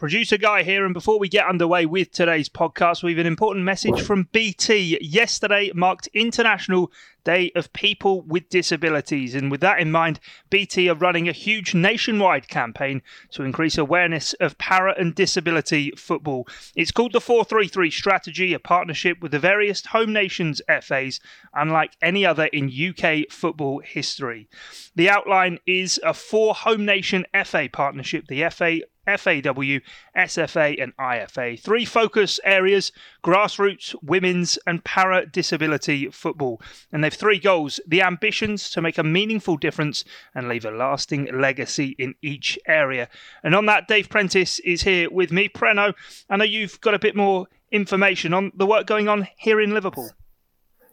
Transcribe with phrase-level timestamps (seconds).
[0.00, 3.66] Producer Guy here, and before we get underway with today's podcast, we have an important
[3.66, 4.96] message from BT.
[5.02, 6.90] Yesterday marked International
[7.22, 11.74] Day of People with Disabilities, and with that in mind, BT are running a huge
[11.74, 13.02] nationwide campaign
[13.32, 16.48] to increase awareness of para and disability football.
[16.74, 21.20] It's called the 433 Strategy, a partnership with the various home nations FAs,
[21.52, 24.48] unlike any other in UK football history.
[24.94, 28.28] The outline is a four home nation FA partnership.
[28.28, 28.80] The FA
[29.16, 29.80] FAW,
[30.16, 31.60] SFA, and IFA.
[31.60, 32.92] Three focus areas
[33.22, 36.60] grassroots, women's, and para disability football.
[36.92, 40.04] And they've three goals the ambitions to make a meaningful difference
[40.34, 43.08] and leave a lasting legacy in each area.
[43.42, 45.48] And on that, Dave Prentice is here with me.
[45.48, 45.94] Preno,
[46.28, 49.72] I know you've got a bit more information on the work going on here in
[49.72, 50.10] Liverpool.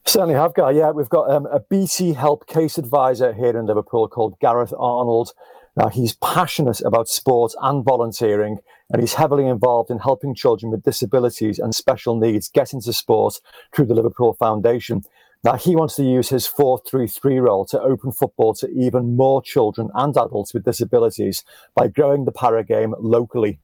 [0.06, 0.72] Certainly have, Guy.
[0.72, 5.34] Yeah, we've got um, a BT Help case advisor here in Liverpool called Gareth Arnold.
[5.78, 8.58] Now, he's passionate about sport and volunteering,
[8.90, 13.40] and he's heavily involved in helping children with disabilities and special needs get into sport
[13.76, 15.04] through the Liverpool Foundation.
[15.44, 19.90] Now, he wants to use his 433 role to open football to even more children
[19.94, 21.44] and adults with disabilities
[21.76, 23.60] by growing the para game locally.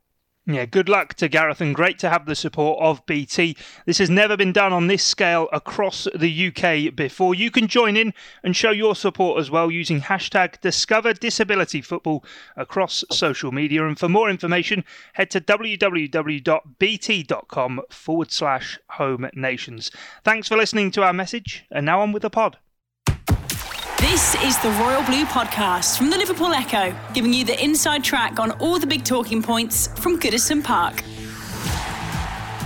[0.45, 3.55] Yeah, good luck to Gareth and great to have the support of BT.
[3.85, 7.33] This has never been done on this scale across the UK before.
[7.33, 8.13] You can join in
[8.43, 12.25] and show your support as well using hashtag Discover Disability Football
[12.57, 13.87] across social media.
[13.87, 15.81] And for more information, head to www.bt.com
[17.89, 19.91] forward slash home nations.
[20.25, 22.57] Thanks for listening to our message, and now on with the pod.
[24.03, 28.37] This is the Royal Blue Podcast from the Liverpool Echo, giving you the inside track
[28.37, 30.99] on all the big talking points from Goodison Park.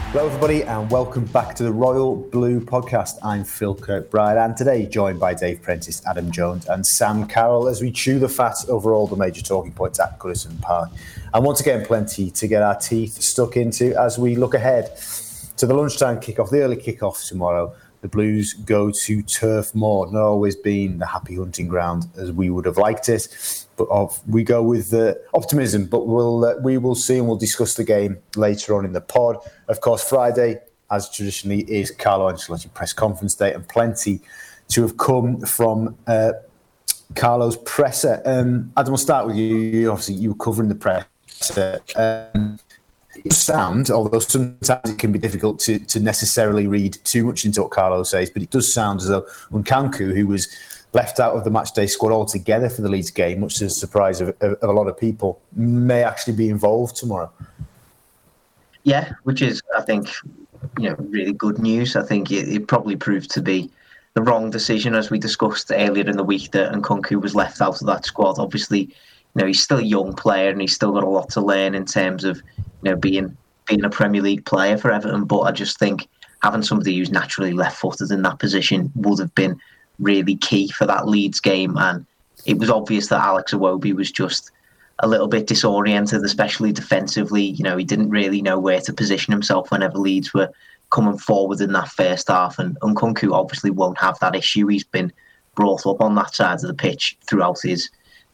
[0.10, 3.20] Hello, everybody, and welcome back to the Royal Blue Podcast.
[3.22, 7.84] I'm Phil Kirkbride, and today joined by Dave Prentice, Adam Jones, and Sam Carroll as
[7.84, 10.90] we chew the fat over all the major talking points at Goodison Park.
[11.36, 14.98] And once again, plenty to get our teeth stuck into as we look ahead
[15.58, 17.76] to the lunchtime kickoff, the early kickoff tomorrow
[18.08, 20.12] the Blues go to Turf Moor.
[20.12, 23.28] Not always been the happy hunting ground as we would have liked it,
[23.76, 25.86] but of, we go with uh, optimism.
[25.86, 29.02] But we'll uh, we will see and we'll discuss the game later on in the
[29.02, 29.38] pod.
[29.68, 30.60] Of course, Friday,
[30.90, 34.22] as traditionally is Carlo Ancelotti press conference day, and plenty
[34.70, 35.98] to have come from.
[36.08, 36.34] Uh,
[37.16, 38.22] Carlo's presser.
[38.26, 39.90] Um, Adam, we'll start with you.
[39.90, 41.06] Obviously, you were covering the press.
[41.96, 42.60] Um,
[43.32, 47.72] sound, although sometimes it can be difficult to, to necessarily read too much into what
[47.72, 50.48] Carlo says, but it does sound as though Nkounkou, who was
[50.94, 54.22] left out of the matchday squad altogether for the Leeds game, much to the surprise
[54.22, 57.32] of, of, of a lot of people, may actually be involved tomorrow.
[58.84, 60.10] Yeah, which is, I think,
[60.80, 61.96] you know, really good news.
[61.96, 63.70] I think it, it probably proved to be
[64.14, 67.82] the wrong decision, as we discussed earlier in the week, that Nkounkou was left out
[67.82, 68.40] of that squad.
[68.40, 68.96] Obviously, you
[69.36, 71.86] know, he's still a young player and he's still got a lot to learn in
[71.86, 72.42] terms of
[72.84, 73.36] you know, being
[73.68, 75.26] being a Premier League player for Everton.
[75.26, 76.08] But I just think
[76.42, 79.60] having somebody who's naturally left-footed in that position would have been
[80.00, 81.78] really key for that Leeds game.
[81.78, 82.06] And
[82.46, 84.52] it was obvious that Alex Iwobi was just
[85.00, 87.44] a little bit disoriented, especially defensively.
[87.44, 90.50] You know, he didn't really know where to position himself whenever Leeds were
[90.90, 92.58] coming forward in that first half.
[92.60, 94.68] And Nkounkou obviously won't have that issue.
[94.68, 95.12] He's been
[95.56, 97.90] brought up on that side of the pitch throughout his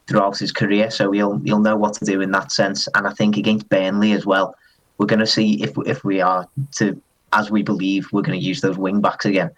[0.07, 2.87] throughout his career, so he'll he'll know what to do in that sense.
[2.95, 4.55] And I think against Burnley as well,
[4.97, 8.45] we're going to see if if we are to, as we believe, we're going to
[8.45, 9.51] use those wing backs again.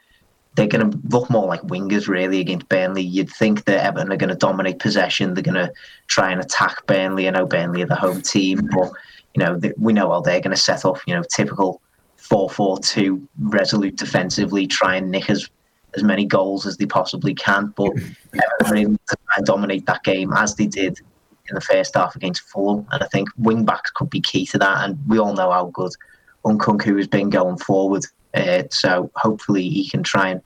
[0.55, 3.01] They're going to look more like wingers really against Burnley.
[3.01, 5.33] You'd think that Everton are going to dominate possession.
[5.33, 5.73] They're going to
[6.07, 7.27] try and attack Burnley.
[7.27, 8.91] I know Burnley are the home team, but
[9.33, 11.01] you know we know how they're going to set off.
[11.07, 11.81] You know, typical
[12.17, 15.47] four-four-two, resolute defensively, try and nick us
[15.95, 17.73] as many goals as they possibly can.
[17.75, 17.91] But
[18.65, 20.99] to try and dominate that game as they did
[21.49, 22.87] in the first half against Fulham.
[22.91, 24.83] And I think wing backs could be key to that.
[24.83, 25.91] And we all know how good
[26.45, 28.05] Nkounkou has been going forward.
[28.33, 30.41] Uh, so hopefully he can try and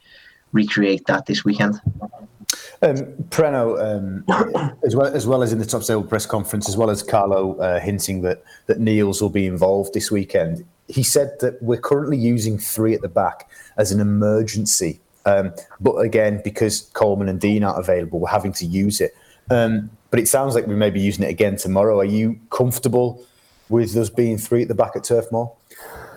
[0.52, 1.80] recreate that this weekend.
[2.82, 2.96] Um,
[3.30, 4.24] Preno, um,
[4.84, 7.58] as well as well as in the top table press conference, as well as Carlo
[7.58, 10.66] uh, hinting that that Niels will be involved this weekend.
[10.88, 15.96] He said that we're currently using three at the back as an emergency um, but
[15.98, 19.16] again, because Coleman and Dean aren't available, we're having to use it.
[19.50, 22.00] Um, but it sounds like we may be using it again tomorrow.
[22.00, 23.24] Are you comfortable
[23.68, 25.54] with us being three at the back at Turf Moor?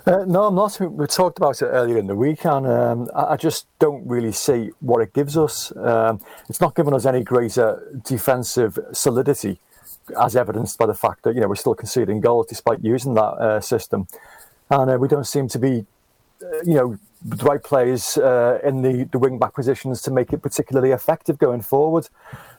[0.05, 0.81] Uh, no, I'm not.
[0.81, 4.71] We talked about it earlier in the week, and um, I just don't really see
[4.81, 5.75] what it gives us.
[5.77, 9.61] Um, it's not giving us any greater defensive solidity,
[10.21, 13.21] as evidenced by the fact that you know we're still conceding goals despite using that
[13.21, 14.09] uh, system,
[14.71, 15.87] and uh, we don't seem to be,
[16.65, 20.39] you know, the right players uh, in the, the wing back positions to make it
[20.39, 22.09] particularly effective going forward.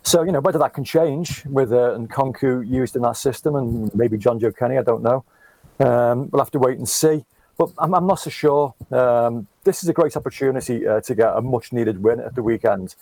[0.03, 3.93] So you know whether that can change with uh, Nkounkou used in that system, and
[3.95, 5.23] maybe Jonjoe Kenny, I don't know.
[5.79, 7.25] Um, we'll have to wait and see.
[7.57, 8.73] But I'm, I'm not so sure.
[8.91, 12.43] Um, this is a great opportunity uh, to get a much needed win at the
[12.43, 12.95] weekend.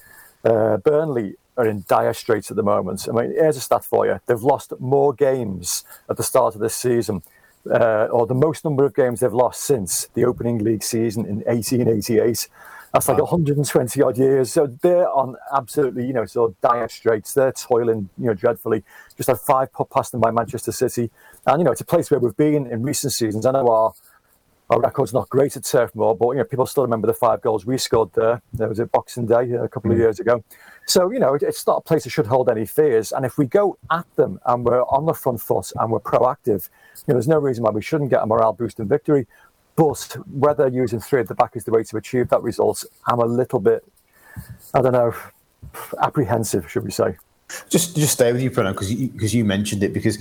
[0.44, 3.08] Uh, Burnley are in dire straits at the moment.
[3.08, 4.20] I mean, here's a stat for you.
[4.26, 7.24] They've lost more games at the start of this season,
[7.70, 11.38] uh, or the most number of games they've lost since the opening league season in
[11.42, 12.48] 1888.
[12.94, 14.52] That's like 120 odd years.
[14.52, 17.34] So they're on absolutely, you know, sort of dire straits.
[17.34, 18.84] They're toiling, you know, dreadfully.
[19.16, 21.10] Just had five put past them by Manchester City.
[21.46, 23.46] And, you know, it's a place where we've been in recent seasons.
[23.46, 23.94] I know our
[24.72, 27.42] our record's not great at Turf Moor, but you know people still remember the five
[27.42, 28.42] goals we scored there.
[28.54, 30.02] There was a Boxing Day a couple of mm.
[30.02, 30.44] years ago.
[30.88, 33.12] So you know it, it's not a place that should hold any fears.
[33.12, 36.70] And if we go at them and we're on the front foot and we're proactive,
[37.06, 39.28] you know there's no reason why we shouldn't get a morale boost and victory.
[39.76, 43.20] But whether using three at the back is the way to achieve that result, I'm
[43.20, 43.84] a little bit,
[44.74, 45.14] I don't know,
[46.02, 47.18] apprehensive, should we say?
[47.70, 50.18] Just just stay with you, Preno, because you, because you mentioned it because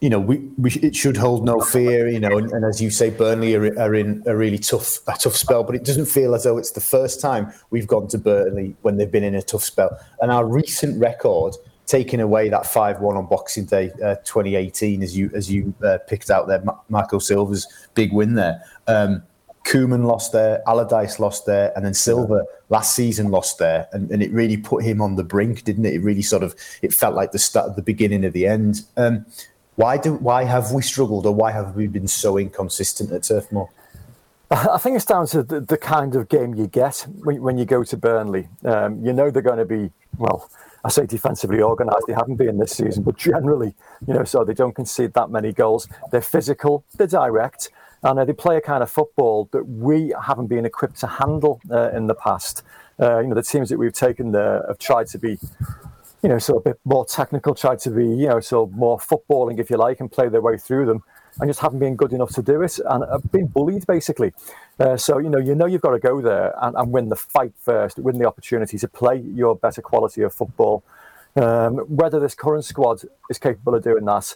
[0.00, 2.90] you know, we, we it should hold no fear, you know, and, and as you
[2.90, 6.34] say, Burnley are, are, in a really tough a tough spell, but it doesn't feel
[6.34, 9.42] as though it's the first time we've gone to Burnley when they've been in a
[9.42, 9.98] tough spell.
[10.22, 11.54] And our recent record,
[11.86, 15.98] taking away that five one on Boxing Day uh, 2018, as you as you uh,
[16.08, 18.62] picked out there, Marco Silva's big win there.
[18.86, 19.22] Um,
[19.64, 24.22] Koeman lost there, Allardyce lost there, and then Silva last season lost there, and, and
[24.22, 25.92] it really put him on the brink, didn't it?
[25.92, 28.82] It really sort of it felt like the start, the beginning of the end.
[28.96, 29.26] Um,
[29.80, 33.50] why do why have we struggled, or why have we been so inconsistent at Turf
[33.50, 33.70] Moor?
[34.50, 37.64] I think it's down to the, the kind of game you get when, when you
[37.64, 38.48] go to Burnley.
[38.64, 40.50] Um, you know they're going to be well.
[40.84, 42.06] I say defensively organised.
[42.06, 43.74] They haven't been this season, but generally,
[44.06, 45.88] you know, so they don't concede that many goals.
[46.10, 47.70] They're physical, they're direct,
[48.02, 51.60] and uh, they play a kind of football that we haven't been equipped to handle
[51.70, 52.62] uh, in the past.
[52.98, 55.38] Uh, you know, the teams that we've taken there have tried to be
[56.22, 58.76] you know, sort of a bit more technical, tried to be, you know, sort of
[58.76, 61.02] more footballing, if you like, and play their way through them,
[61.40, 64.32] and just haven't been good enough to do it, and have been bullied basically.
[64.78, 67.16] Uh, so you know, you know, you've got to go there and, and, win the
[67.16, 70.82] fight first, win the opportunity to play your better quality of football.
[71.36, 74.34] Um, whether this current squad is capable of doing that,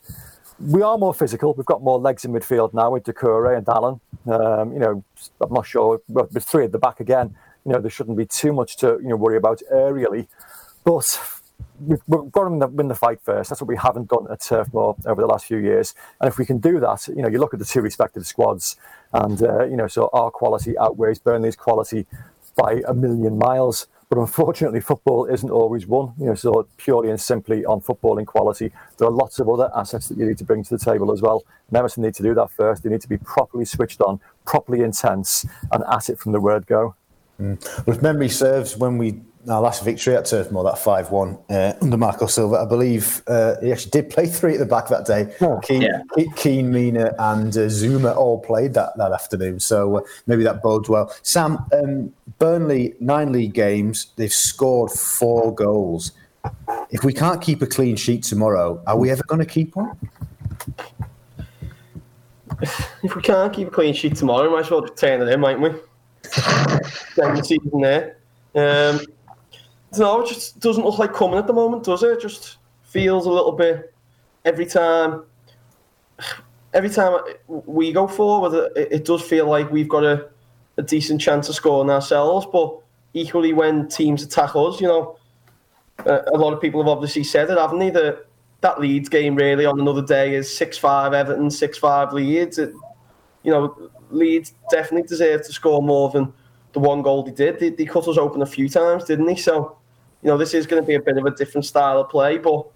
[0.60, 1.52] we are more physical.
[1.54, 4.00] We've got more legs in midfield now with Doucouré and Allan.
[4.26, 5.04] Um, you know,
[5.40, 6.00] I'm not sure.
[6.08, 7.34] With three at the back again,
[7.66, 10.28] you know, there shouldn't be too much to you know worry about aerially,
[10.84, 11.18] but
[11.86, 13.50] we've, got to win the fight first.
[13.50, 15.94] That's what we haven't done at Turf Moor over the last few years.
[16.20, 18.76] And if we can do that, you know, you look at the two respective squads,
[19.12, 22.06] and uh, you know, so our quality outweighs Burnley's quality
[22.56, 23.86] by a million miles.
[24.08, 26.12] But unfortunately, football isn't always won.
[26.18, 30.08] You know, so purely and simply on footballing quality, there are lots of other assets
[30.08, 31.42] that you need to bring to the table as well.
[31.68, 32.82] And Everton need to do that first.
[32.82, 36.66] They need to be properly switched on, properly intense, and at it from the word
[36.66, 36.94] go.
[37.40, 37.86] Mm.
[37.86, 41.38] Well, if memory serves, when we our last victory at Turf Moor, that 5 1
[41.50, 42.56] uh, under Marco Silva.
[42.56, 45.34] I believe uh, he actually did play three at the back that day.
[45.40, 46.02] Oh, Keane, yeah.
[46.36, 49.60] Keane, Mina, and uh, Zouma all played that, that afternoon.
[49.60, 51.14] So uh, maybe that bodes well.
[51.22, 56.12] Sam, um, Burnley, nine league games, they've scored four goals.
[56.90, 59.96] If we can't keep a clean sheet tomorrow, are we ever going to keep one?
[63.02, 65.40] If we can't keep a clean sheet tomorrow, we might as well turn it in,
[65.40, 65.68] mightn't we?
[67.22, 68.16] End the season there.
[68.54, 69.00] Um,
[69.98, 72.10] no, it just doesn't look like coming at the moment, does it?
[72.10, 73.92] It just feels a little bit
[74.44, 75.24] every time.
[76.72, 80.28] Every time we go forward, it, it does feel like we've got a,
[80.76, 82.46] a decent chance of scoring ourselves.
[82.52, 82.76] But
[83.12, 85.16] equally, when teams attack us, you know,
[86.06, 87.90] uh, a lot of people have obviously said it, haven't they?
[87.90, 88.26] That
[88.60, 92.58] that Leeds game really on another day is six five Everton, six five Leeds.
[92.58, 92.72] It,
[93.42, 96.32] you know, Leeds definitely deserve to score more than
[96.72, 97.60] the one goal they did.
[97.60, 99.36] They, they cut us open a few times, didn't they?
[99.36, 99.76] So
[100.24, 102.38] you know, this is going to be a bit of a different style of play,
[102.38, 102.66] but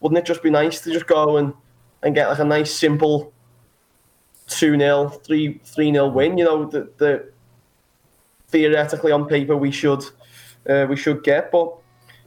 [0.00, 1.54] wouldn't it just be nice to just go and,
[2.02, 3.32] and get like a nice, simple
[4.48, 6.36] 2 0, 3 0 win?
[6.36, 7.32] You know, the, the
[8.48, 10.04] theoretically on paper we should
[10.68, 11.72] uh, we should get, but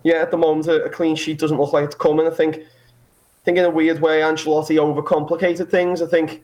[0.04, 2.28] yeah, at the moment a, a, clean sheet doesn't look like it's coming.
[2.28, 6.02] I think, I think in a weird way, Ancelotti overcomplicated things.
[6.02, 6.44] I think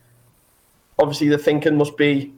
[0.99, 2.33] obviously the thinking must be,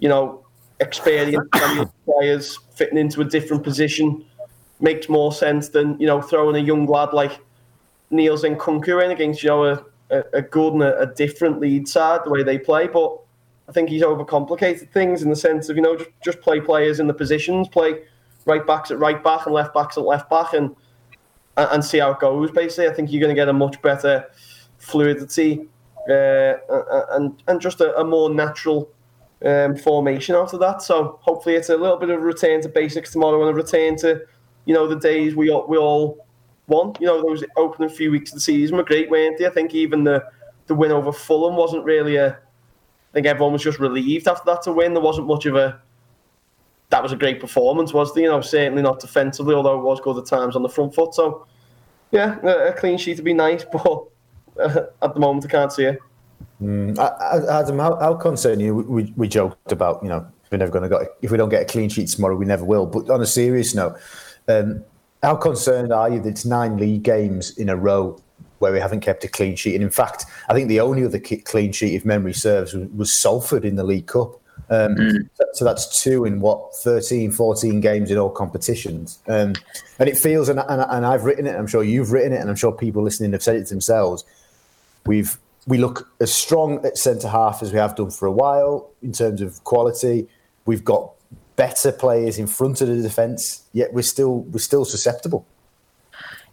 [0.00, 0.44] you know,
[0.80, 1.48] experienced
[2.04, 4.26] players fitting into a different position
[4.80, 7.40] makes more sense than you know throwing a young lad like
[8.10, 12.20] Niels Nkounkou in against you know a, a, good and a, a, different lead side
[12.24, 13.18] the way they play, but
[13.68, 17.00] I think he's overcomplicated things in the sense of you know just, just play players
[17.00, 18.02] in the positions, play
[18.44, 20.74] right backs at right back and left backs at left back, and
[21.56, 22.50] and see how it goes.
[22.50, 24.26] Basically, I think you're going to get a much better
[24.78, 25.66] fluidity
[26.08, 26.54] uh,
[27.10, 28.88] and and just a, a more natural
[29.44, 30.82] um, formation of that.
[30.82, 33.96] So hopefully, it's a little bit of a return to basics tomorrow and a return
[33.96, 34.22] to
[34.66, 36.26] you know the days we all, we all
[36.66, 36.92] won.
[37.00, 39.46] You know those opening few weeks of the season were great, weren't they?
[39.46, 40.22] I think even the
[40.66, 42.32] the win over Fulham wasn't really a.
[42.32, 44.92] I think everyone was just relieved after that to win.
[44.92, 45.80] There wasn't much of a.
[46.90, 48.24] That was a great performance, was there?
[48.24, 51.14] You know, certainly not defensively, although it was good at times on the front foot.
[51.14, 51.46] So,
[52.12, 54.04] yeah, a clean sheet would be nice, but
[54.60, 55.98] uh, at the moment I can't see it.
[56.62, 56.96] Mm.
[57.48, 58.74] Adam, how, how concerned you?
[58.74, 61.62] We, we joked about, you know, we're never going to get if we don't get
[61.62, 62.86] a clean sheet tomorrow, we never will.
[62.86, 63.98] But on a serious note,
[64.48, 64.84] um,
[65.22, 68.20] how concerned are you that it's nine league games in a row
[68.58, 69.74] where we haven't kept a clean sheet?
[69.74, 73.22] And in fact, I think the only other clean sheet, if memory serves, was, was
[73.22, 74.40] Salford in the League Cup.
[74.68, 75.28] Um, mm.
[75.52, 79.54] So that's two in what 13, 14 games in all competitions, um,
[79.98, 80.48] and it feels.
[80.48, 81.54] And, and, and I've written it.
[81.54, 84.24] I'm sure you've written it, and I'm sure people listening have said it themselves.
[85.04, 88.90] We've we look as strong at centre half as we have done for a while
[89.02, 90.28] in terms of quality.
[90.64, 91.12] We've got
[91.56, 95.46] better players in front of the defence, yet we're still we're still susceptible.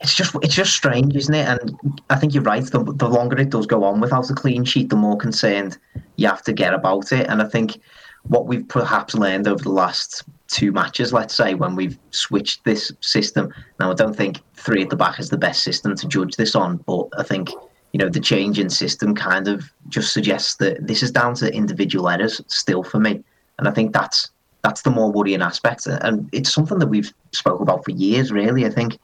[0.02, 1.48] It's just it's just strange, isn't it?
[1.48, 2.64] And I think you're right.
[2.64, 5.78] The, the longer it does go on without a clean sheet, the more concerned
[6.16, 7.28] you have to get about it.
[7.28, 7.80] And I think
[8.24, 12.92] what we've perhaps learned over the last two matches, let's say, when we've switched this
[13.02, 13.54] system.
[13.80, 16.56] Now, I don't think three at the back is the best system to judge this
[16.56, 17.50] on, but I think
[17.92, 21.54] you know the change in system kind of just suggests that this is down to
[21.54, 23.24] individual errors still for me,
[23.58, 24.32] and I think that's
[24.64, 28.32] that's the more worrying aspect, and it's something that we've spoke about for years.
[28.32, 28.98] Really, I think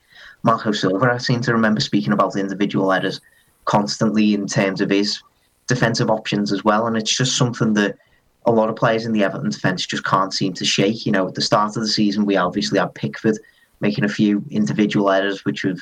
[0.43, 3.19] Marco Silva, I seem to remember speaking about the individual errors
[3.65, 5.21] constantly in terms of his
[5.67, 7.97] defensive options as well, and it's just something that
[8.45, 11.05] a lot of players in the Everton defence just can't seem to shake.
[11.05, 13.37] You know, at the start of the season, we obviously had Pickford
[13.81, 15.79] making a few individual errors, which have,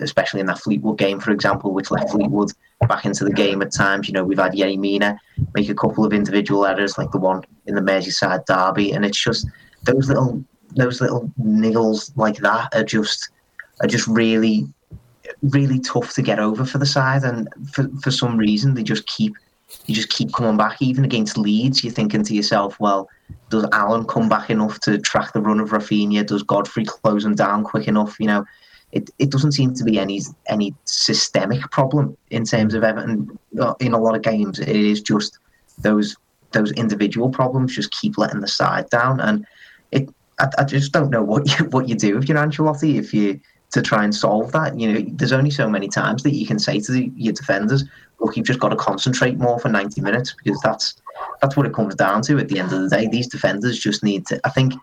[0.00, 2.50] especially in that Fleetwood game, for example, which left Fleetwood
[2.86, 4.08] back into the game at times.
[4.08, 5.18] You know, we've had Yerry Mina
[5.54, 9.22] make a couple of individual errors, like the one in the Merseyside derby, and it's
[9.22, 9.46] just
[9.84, 10.42] those little
[10.76, 13.30] those little niggles like that are just
[13.80, 14.66] are just really
[15.42, 19.06] really tough to get over for the side, and for for some reason they just
[19.06, 19.34] keep
[19.86, 20.80] you just keep coming back.
[20.80, 23.08] Even against Leeds, you're thinking to yourself, well,
[23.50, 26.26] does Allan come back enough to track the run of Raphinha?
[26.26, 28.16] Does Godfrey close him down quick enough?
[28.20, 28.44] You know,
[28.94, 33.38] it, it doesn't seem to be any any systemic problem in terms of Everton
[33.80, 34.60] in a lot of games.
[34.60, 35.38] It is just
[35.78, 36.16] those
[36.52, 39.46] those individual problems just keep letting the side down, and
[39.90, 40.08] it.
[40.38, 43.40] I, I just don't know what you what you do if you're Ancelotti if you
[43.72, 44.78] to try and solve that.
[44.78, 47.82] You know, there's only so many times that you can say to the, your defenders,
[48.20, 50.94] look, you've just got to concentrate more for 90 minutes because that's
[51.40, 53.08] that's what it comes down to at the end of the day.
[53.08, 54.40] These defenders just need to.
[54.44, 54.74] I think,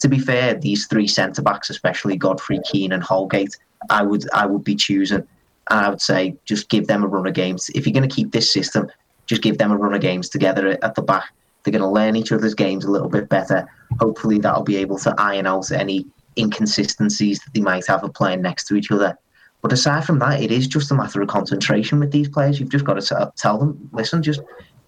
[0.00, 3.56] to be fair, these three centre backs, especially Godfrey, Keane, and Holgate,
[3.88, 5.26] I would I would be choosing,
[5.70, 7.70] and I would say just give them a run of games.
[7.74, 8.90] If you're going to keep this system,
[9.26, 11.32] just give them a run of games together at the back.
[11.62, 13.68] They're going to learn each other's games a little bit better.
[14.00, 16.06] Hopefully, that'll be able to iron out any
[16.38, 19.16] inconsistencies that they might have of playing next to each other.
[19.62, 22.58] But aside from that, it is just a matter of concentration with these players.
[22.58, 24.40] You've just got to tell them, listen, just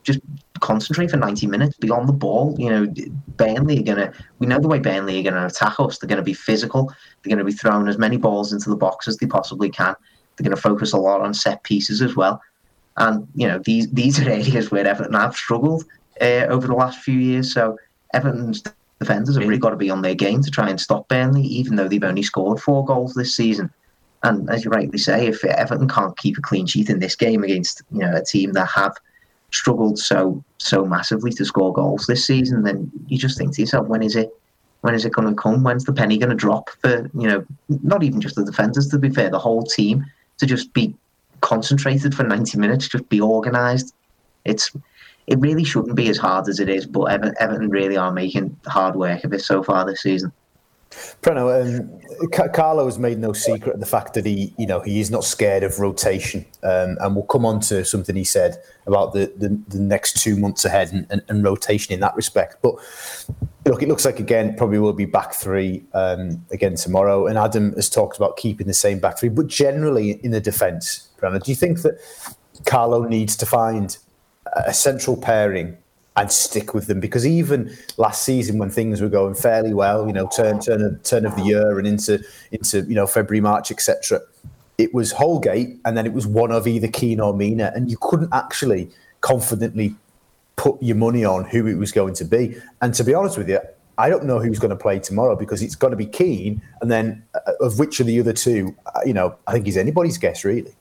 [0.03, 0.21] just
[0.63, 2.57] concentrate for 90 minutes, be on the ball.
[2.59, 2.95] You know,
[3.37, 5.99] Burnley are going to, we know the way Burnley are going to attack us.
[5.99, 6.87] They're going to be physical.
[7.23, 9.95] They're going to be throwing as many balls into the box as they possibly can.
[10.37, 12.41] They're going to focus a lot on set pieces as well.
[12.97, 15.85] And, you know, these, these are areas where Everton have struggled
[16.21, 17.53] uh, over the last few years.
[17.53, 17.77] So
[18.15, 18.63] Everton's
[18.99, 21.77] defenders have really got to be on their game to try and stop Burnley, even
[21.77, 23.71] though they've only scored four goals this season.
[24.23, 27.43] And as you rightly say, if Everton can't keep a clean sheet in this game
[27.43, 28.97] against you know a team that have
[29.53, 33.87] struggled so so massively to score goals this season, then you just think to yourself,
[33.87, 34.31] when is it?
[34.81, 35.63] When is it going to come?
[35.63, 38.89] When's the penny going to drop for you know not even just the defenders?
[38.89, 40.05] To be fair, the whole team
[40.39, 40.95] to just be
[41.41, 43.95] concentrated for ninety minutes, just be organised.
[44.45, 44.73] It's
[45.29, 48.97] it really shouldn't be as hard as it is, but Everton really are making hard
[48.97, 50.33] work of it so far this season.
[51.23, 52.01] Preno, um,
[52.53, 55.25] Carlo has made no secret of the fact that he, you know, he is not
[55.25, 58.57] scared of rotation, um, and we'll come on to something he said
[58.87, 62.57] about the, the, the next two months ahead and, and, and, rotation in that respect.
[62.63, 62.75] But
[63.65, 67.73] look, it looks like again probably will be back three um, again tomorrow, and Adam
[67.75, 71.51] has talked about keeping the same back three, but generally in the defence, Preno, do
[71.51, 71.99] you think that
[72.67, 73.97] Carlo needs to find
[74.55, 75.77] a central pairing
[76.17, 80.13] and stick with them because even last season when things were going fairly well, you
[80.13, 83.71] know, turn turn of, turn of the year and into into you know February March
[83.71, 84.21] etc.
[84.79, 87.97] it was Holgate, and then it was one of either Keane or Mina, and you
[88.01, 88.91] couldn't actually
[89.21, 89.95] confidently
[90.57, 92.57] put your money on who it was going to be.
[92.83, 93.61] And to be honest with you,
[93.99, 96.91] I don't know who's going to play tomorrow because it's going to be Keane, and
[96.91, 100.19] then uh, of which of the other two, uh, you know, I think he's anybody's
[100.19, 100.75] guess really.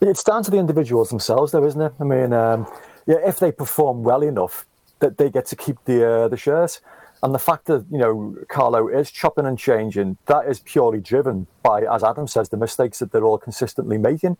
[0.00, 1.92] It's down to the individuals themselves, though, isn't it?
[1.98, 2.66] I mean, um,
[3.06, 4.66] yeah, if they perform well enough,
[4.98, 6.80] that they get to keep the uh, the shares.
[7.22, 11.46] And the fact that you know Carlo is chopping and changing, that is purely driven
[11.62, 14.36] by, as Adam says, the mistakes that they're all consistently making.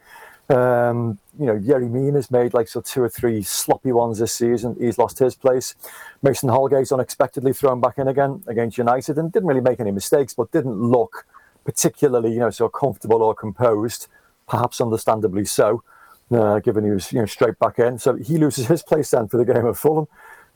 [0.48, 4.76] Um, you know, Yerry has made like so two or three sloppy ones this season.
[4.78, 5.74] He's lost his place.
[6.22, 10.34] Mason Holgate's unexpectedly thrown back in again against United and didn't really make any mistakes,
[10.34, 11.26] but didn't look
[11.64, 14.06] particularly, you know, so comfortable or composed.
[14.48, 15.82] Perhaps understandably so,
[16.30, 17.98] uh, given he was, you know, straight back in.
[17.98, 20.06] So he loses his place then for the game of Fulham.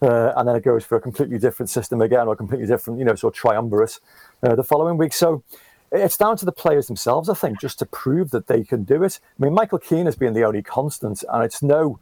[0.03, 3.05] Uh, and then it goes for a completely different system again, or completely different, you
[3.05, 4.01] know, sort of triumvirate
[4.43, 5.13] uh, the following week.
[5.13, 5.43] So
[5.93, 9.03] it's down to the players themselves, I think, just to prove that they can do
[9.03, 9.21] it.
[9.39, 11.99] I mean, Michael Keane has been the only constant, and it's no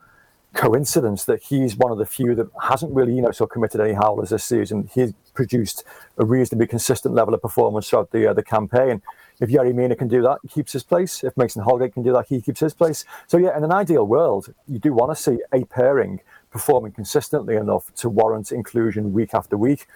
[0.59, 3.93] coincidence that he's one of the few that hasn't really, you know, so committed any
[3.93, 4.91] howlers this season.
[4.93, 5.85] He's produced
[6.19, 9.01] a reasonably consistent level of performance throughout the uh, the campaign.
[9.41, 11.23] If Yerry Mina can do that, he keeps his place.
[11.23, 13.05] If Mason Holgate can do that, he keeps his place.
[13.29, 17.55] So yeah, in an ideal world, you do want to see a pairing performing consistently
[17.55, 19.87] enough to warrant inclusion week after week.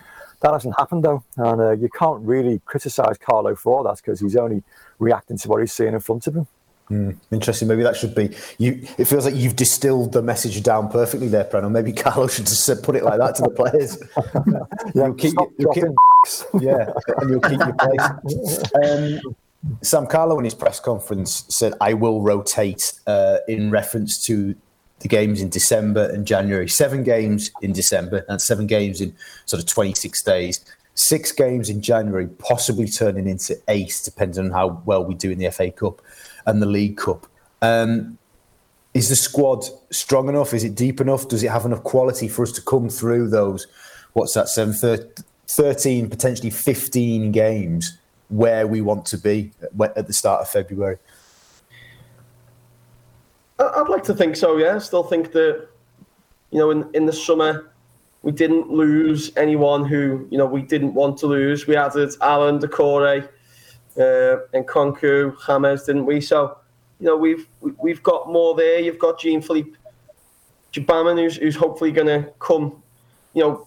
[0.42, 4.37] That hasn't happened though, and uh, you can't really criticise Carlo for that because he's
[4.37, 4.62] only
[5.00, 6.47] reacting to what he's seeing in front of him.
[6.92, 7.68] Mm, interesting.
[7.68, 8.87] Maybe that should be you.
[8.99, 11.70] It feels like you've distilled the message down perfectly there, Preno.
[11.70, 13.99] Maybe Carlo should just put it like that to the players.
[14.94, 15.84] yeah, you'll keep, you'll keep,
[16.61, 18.62] yeah, and you'll keep your place.
[18.75, 19.37] Um,
[19.80, 24.54] Sam Carlo in his press conference said, "I will rotate uh, in reference to
[24.99, 26.68] the games in December and January.
[26.68, 29.14] Seven games in December and seven games in
[29.46, 30.64] sort of 26 days.
[30.94, 35.38] Six games in January, possibly turning into eight, depending on how well we do in
[35.38, 36.02] the FA Cup
[36.46, 37.26] and the League Cup.
[37.62, 38.18] Um,
[38.94, 40.52] is the squad strong enough?
[40.52, 41.28] Is it deep enough?
[41.28, 43.66] Does it have enough quality for us to come through those,
[44.12, 44.75] what's that, seven,
[45.48, 49.52] 13, potentially 15 games where we want to be
[49.96, 50.98] at the start of February?
[53.59, 54.57] I'd like to think so.
[54.57, 55.68] Yeah, I still think that
[56.50, 57.71] you know in in the summer
[58.22, 61.66] we didn't lose anyone who you know we didn't want to lose.
[61.66, 63.28] We added Allan, Doucouré
[63.98, 66.20] uh, and Nkounkou, James, didn't we?
[66.20, 66.58] So
[67.00, 68.78] you know we've we've got more there.
[68.78, 69.72] You've got Jean-Philippe
[70.72, 72.82] Gbamin, who's who's hopefully going to come,
[73.35, 73.66] you know,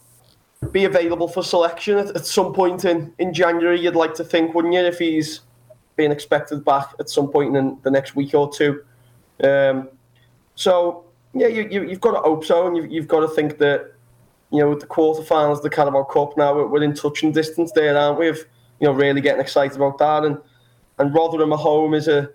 [0.72, 3.80] be available for selection at, at some point in in January.
[3.80, 5.42] You'd like to think, wouldn't you, if he's
[5.98, 8.84] being expected back at some point in the next week or two?
[9.44, 9.90] Um,
[10.56, 13.58] so yeah, you, you have got to hope so, and you've, you've got to think
[13.58, 13.95] that
[14.52, 17.98] you know with the quarterfinals, the Carabao Cup now we're, we're in touching distance there,
[17.98, 18.28] aren't we?
[18.28, 18.38] Of,
[18.80, 20.38] you know, really getting excited about that, and
[21.00, 22.30] and Rotherham at home is a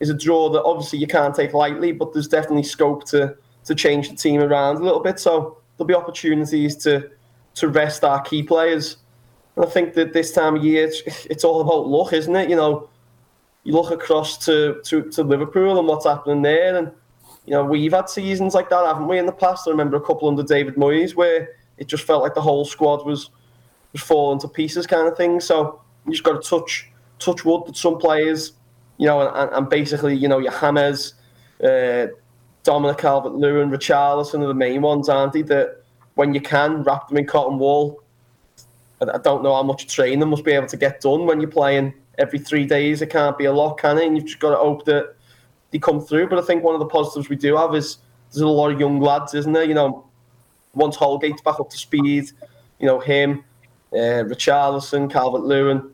[0.00, 3.74] is a draw that obviously you can't take lightly, but there's definitely scope to to
[3.74, 5.20] change the team around a little bit.
[5.20, 7.10] So there'll be opportunities to
[7.54, 8.96] to rest our key players.
[9.56, 12.48] And I think that this time of year, it's, it's all about luck, isn't it?
[12.48, 12.88] You know,
[13.64, 16.90] you look across to, to, to Liverpool and what's happening there, and
[17.46, 19.66] you know we've had seasons like that, haven't we, in the past?
[19.66, 23.04] I remember a couple under David Moyes where it just felt like the whole squad
[23.04, 23.30] was
[23.92, 25.40] was falling to pieces, kind of thing.
[25.40, 28.52] So you just got to touch touch wood that some players,
[28.98, 31.14] you know, and, and basically, you know, your James,
[31.62, 32.08] uh,
[32.62, 35.42] Dominic Calvert-Lewin, Richarlison are the main ones, aren't they?
[35.42, 35.82] That
[36.14, 38.02] when you can wrap them in cotton wool.
[39.00, 41.50] I, I don't know how much training must be able to get done when you're
[41.50, 43.02] playing every three days.
[43.02, 44.06] It can't be a lot, can it?
[44.06, 45.14] And you've just got to hope that
[45.72, 46.28] they come through.
[46.28, 47.98] But I think one of the positives we do have is
[48.30, 49.64] there's a lot of young lads, isn't there?
[49.64, 50.06] You know,
[50.74, 52.30] once Holgate's back up to speed,
[52.78, 53.44] you know, him,
[53.92, 55.90] uh, Richarlison, Calvert Lewin,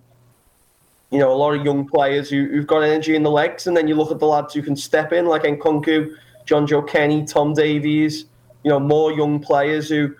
[1.11, 3.67] you know, a lot of young players who, who've got energy in the legs.
[3.67, 6.15] And then you look at the lads who can step in, like Nkounkou,
[6.47, 8.27] Jonjoe Kenny, Tom Davies,
[8.63, 10.15] you know, more young players who,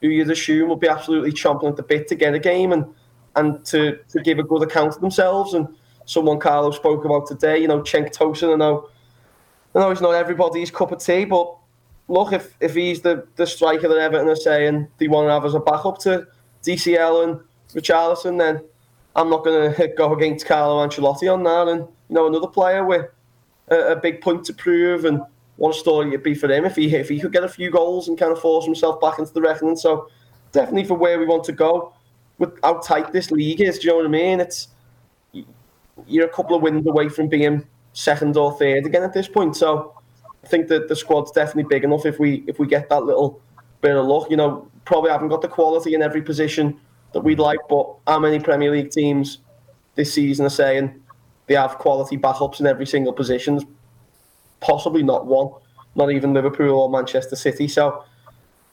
[0.00, 2.72] who you'd assume will be absolutely chomping at the bit to get a game.
[2.72, 2.86] And
[3.36, 5.54] and to, to give a good account of themselves.
[5.54, 5.68] And
[6.04, 8.88] someone Carlo spoke about today, you know, Cenk Tosun, I know,
[9.74, 11.56] I know he's not everybody's cup of tea, but
[12.08, 15.44] look, if, if he's the, the striker that Everton are saying they want to have
[15.44, 16.26] as a backup to
[16.64, 17.40] DCL and
[17.72, 18.64] Richarlison, then
[19.14, 21.68] I'm not going to go against Carlo Ancelotti on that.
[21.68, 23.06] And, you know, another player with
[23.68, 25.20] a, a big point to prove and
[25.62, 28.08] a story it'd be for him if he, if he could get a few goals
[28.08, 29.76] and kind of force himself back into the reckoning.
[29.76, 30.08] So
[30.52, 31.92] definitely for where we want to go
[32.38, 33.78] with how tight this league is.
[33.78, 34.40] Do you know what I mean?
[34.40, 34.68] It's
[36.06, 39.56] you're a couple of wins away from being second or third again at this point.
[39.56, 39.94] So
[40.44, 43.40] I think that the squad's definitely big enough if we if we get that little
[43.80, 44.30] bit of luck.
[44.30, 46.80] You know, probably haven't got the quality in every position
[47.12, 49.38] that we'd like, but how many Premier League teams
[49.94, 51.00] this season are saying
[51.46, 53.60] they have quality backups in every single position.
[54.60, 55.50] Possibly not one,
[55.94, 57.66] not even Liverpool or Manchester City.
[57.66, 58.04] So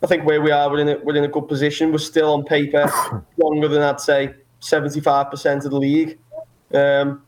[0.03, 1.91] I think where we are, we're in a, we're in a good position.
[1.91, 2.91] We're still on paper
[3.37, 6.19] longer than I'd say 75% of the league.
[6.73, 7.23] Um,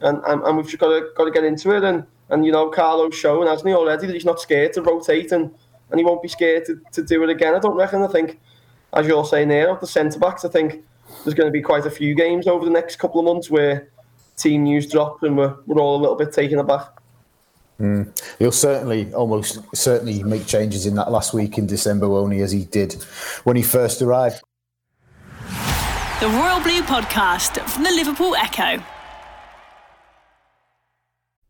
[0.00, 1.84] and, and, and we've just got to, got to get into it.
[1.84, 5.32] And, and you know, Carlo's shown, hasn't he, already, that he's not scared to rotate
[5.32, 5.54] and,
[5.90, 7.54] and he won't be scared to, to do it again.
[7.54, 8.02] I don't reckon.
[8.02, 8.40] I think,
[8.92, 10.84] as you're saying there, the centre backs, I think
[11.24, 13.88] there's going to be quite a few games over the next couple of months where
[14.36, 16.88] team news drop and we're, we're all a little bit taken aback.
[17.80, 18.18] Mm.
[18.38, 22.64] He'll certainly, almost certainly, make changes in that last week in December, only as he
[22.64, 22.94] did
[23.44, 24.42] when he first arrived.
[26.20, 28.82] The Royal Blue Podcast from the Liverpool Echo.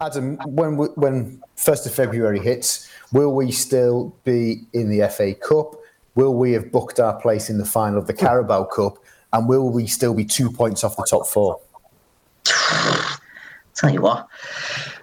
[0.00, 5.76] Adam, when when first of February hits, will we still be in the FA Cup?
[6.14, 8.98] Will we have booked our place in the final of the Carabao Cup?
[9.32, 11.60] And will we still be two points off the top four?
[13.74, 14.28] Tell you what,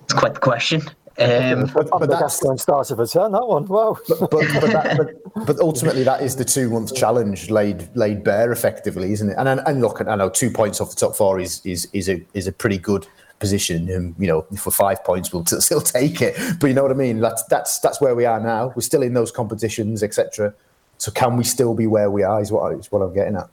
[0.04, 0.82] it's quite the question.
[1.18, 3.34] Um, but, but that's going start of a turn.
[3.34, 3.98] That one, wow.
[4.08, 8.24] But but, but, that, but, but, ultimately, that is the two month challenge laid laid
[8.24, 9.36] bare, effectively, isn't it?
[9.38, 12.26] And and look, I know two points off the top four is is is a
[12.34, 13.06] is a pretty good
[13.40, 13.90] position.
[13.90, 16.36] And you know, for five points, we'll t- still take it.
[16.60, 17.20] But you know what I mean?
[17.20, 18.74] That's that's that's where we are now.
[18.76, 20.54] We're still in those competitions, etc.
[20.98, 22.42] So can we still be where we are?
[22.42, 23.50] Is what is what I'm getting at.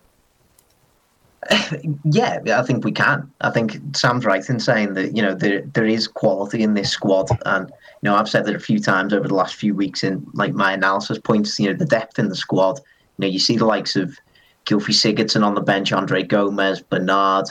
[2.05, 3.31] Yeah, I think we can.
[3.41, 6.91] I think Sam's right in saying that you know there there is quality in this
[6.91, 10.03] squad, and you know I've said it a few times over the last few weeks
[10.03, 11.59] in like my analysis points.
[11.59, 12.79] You know the depth in the squad.
[12.79, 14.17] You know you see the likes of
[14.67, 17.47] Gylfi Sigurdsson on the bench, Andre Gomes, Bernard,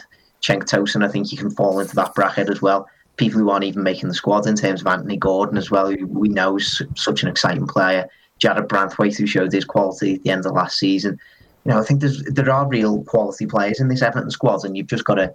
[0.46, 1.04] Cenk Tosun.
[1.04, 2.88] I think you can fall into that bracket as well.
[3.18, 6.06] People who aren't even making the squad in terms of Anthony Gordon as well, who
[6.08, 8.08] we know is such an exciting player.
[8.40, 11.18] Jarrad Branthwaite, who showed his quality at the end of last season
[11.66, 14.78] you know, I think there's there are real quality players in this Everton squad, and
[14.78, 15.34] you've just got to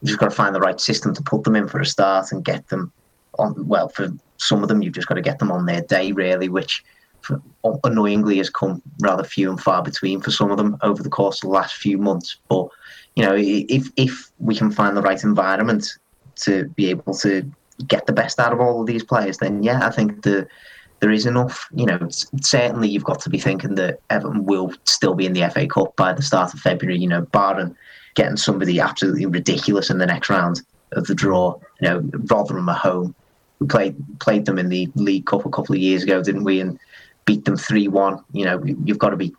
[0.00, 2.30] you've just got to find the right system to put them in for a start
[2.30, 2.92] and get them
[3.38, 3.66] on.
[3.66, 6.48] Well, for some of them, you've just got to get them on their day, really,
[6.48, 6.84] which
[7.84, 11.36] annoyingly has come rather few and far between for some of them over the course
[11.42, 12.36] of the last few months.
[12.48, 12.68] But
[13.14, 15.98] you know, if if we can find the right environment
[16.36, 17.50] to be able to
[17.86, 20.46] get the best out of all of these players, then yeah, I think the
[21.00, 21.68] there is enough.
[21.74, 22.08] You know,
[22.40, 25.94] certainly you've got to be thinking that Everton will still be in the FA Cup
[25.96, 26.98] by the start of February.
[26.98, 27.76] You know, barring
[28.14, 31.58] getting somebody absolutely ridiculous in the next round of the draw.
[31.80, 33.14] You know, Rotherham at home.
[33.58, 36.60] We played played them in the League Cup a couple of years ago, didn't we?
[36.60, 36.78] And
[37.24, 38.24] beat them three one.
[38.32, 39.34] You know, you've got to be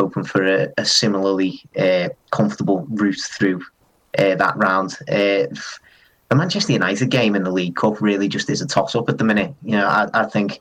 [0.00, 3.62] hoping for a, a similarly uh, comfortable route through
[4.18, 4.96] uh, that round.
[5.08, 5.46] Uh,
[6.28, 9.18] the Manchester United game in the League Cup really just is a toss up at
[9.18, 9.54] the minute.
[9.62, 10.60] You know, I, I think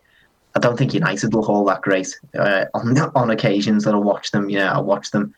[0.55, 4.31] I don't think United look all that great uh, on on occasions that I watch
[4.31, 4.49] them.
[4.49, 5.33] You know, I watched them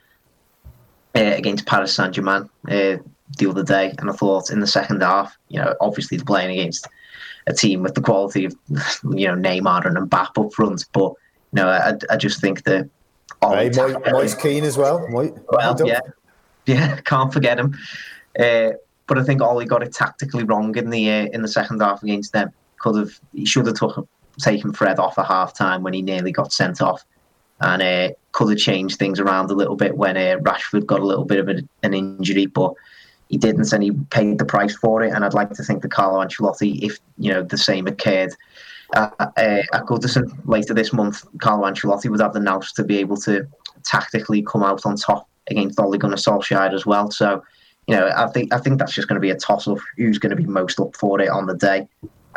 [1.16, 2.98] uh, against Paris Saint Germain uh,
[3.38, 6.58] the other day, and I thought in the second half, you know, obviously they're playing
[6.58, 6.88] against
[7.48, 11.12] a team with the quality of you know Neymar and Mbappe up front, but
[11.54, 12.90] you know, I, I just think that.
[13.44, 13.72] Hey,
[14.12, 15.08] Moise Kean as well.
[15.08, 16.00] Moise, well, yeah,
[16.66, 17.76] yeah, can't forget him.
[18.40, 18.72] Uh,
[19.08, 22.04] but I think Ole got it tactically wrong in the uh, in the second half
[22.04, 22.52] against them.
[22.80, 24.08] Could have he should have took
[24.40, 27.04] taken Fred off at half time when he nearly got sent off.
[27.60, 31.06] And uh, could have changed things around a little bit when uh, Rashford got a
[31.06, 32.74] little bit of a, an injury, but
[33.30, 35.14] he didn't, and he paid the price for it.
[35.14, 38.34] And I'd like to think that Carlo Ancelotti, if you know the same occurred
[38.94, 42.98] uh, uh, at Goodison later this month, Carlo Ancelotti would have the nous to be
[42.98, 43.48] able to
[43.84, 47.10] tactically come out on top against Ole Gunnar Solskjaer as well.
[47.12, 47.44] So,
[47.88, 49.80] you know, I think I think that's just going to be a toss up.
[49.98, 51.88] Who's going to be most up for it on the day?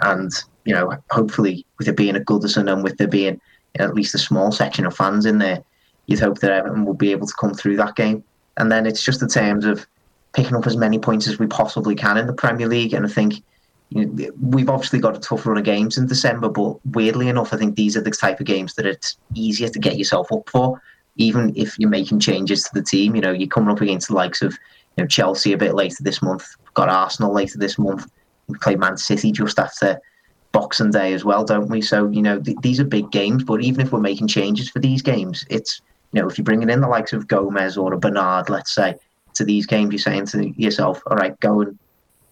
[0.03, 0.33] And
[0.65, 3.41] you know, hopefully with it being a Goodison and with there being
[3.79, 5.63] at least a small section of fans in there,
[6.07, 8.25] you'd hope that Everton will be able to come through that game.
[8.57, 9.87] And then it's just in terms of
[10.35, 12.95] picking up as many points as we possibly can in the Premier League.
[12.95, 13.45] And I think you know,
[13.95, 17.77] we've obviously got a tough run of games in December, but weirdly enough, I think
[17.77, 20.83] these are the type of games that it's easier to get yourself up for,
[21.17, 23.15] even if you're making changes to the team.
[23.15, 24.53] You know, you're coming up against the likes of
[24.97, 28.11] you know Chelsea a bit later this month, got Arsenal later this month,
[28.49, 30.01] we play Man City just after
[30.53, 31.81] Boxing Day as well, don't we?
[31.81, 34.81] So you know th- these are big games, but even if we're making changes for
[34.81, 35.81] these games, it's
[36.13, 38.97] you know if you're bringing in the likes of Gomes or a Bernard, let's say,
[39.35, 41.79] to these games, you're saying to yourself, all right, go and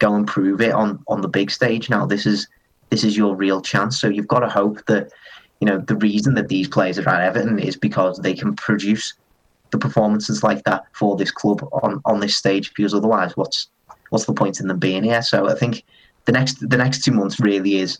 [0.02, 1.88] go and prove it on on the big stage.
[1.88, 2.48] Now this is
[2.90, 4.00] this is your real chance.
[4.00, 5.10] So you've got to hope that
[5.60, 9.14] you know the reason that these players are at Everton is because they can produce
[9.70, 12.72] the performances like that for this club on on this stage.
[12.74, 13.68] Because otherwise, what's
[14.10, 15.22] what's the point in them being here?
[15.22, 15.84] So I think
[16.24, 17.98] the next the next two months really is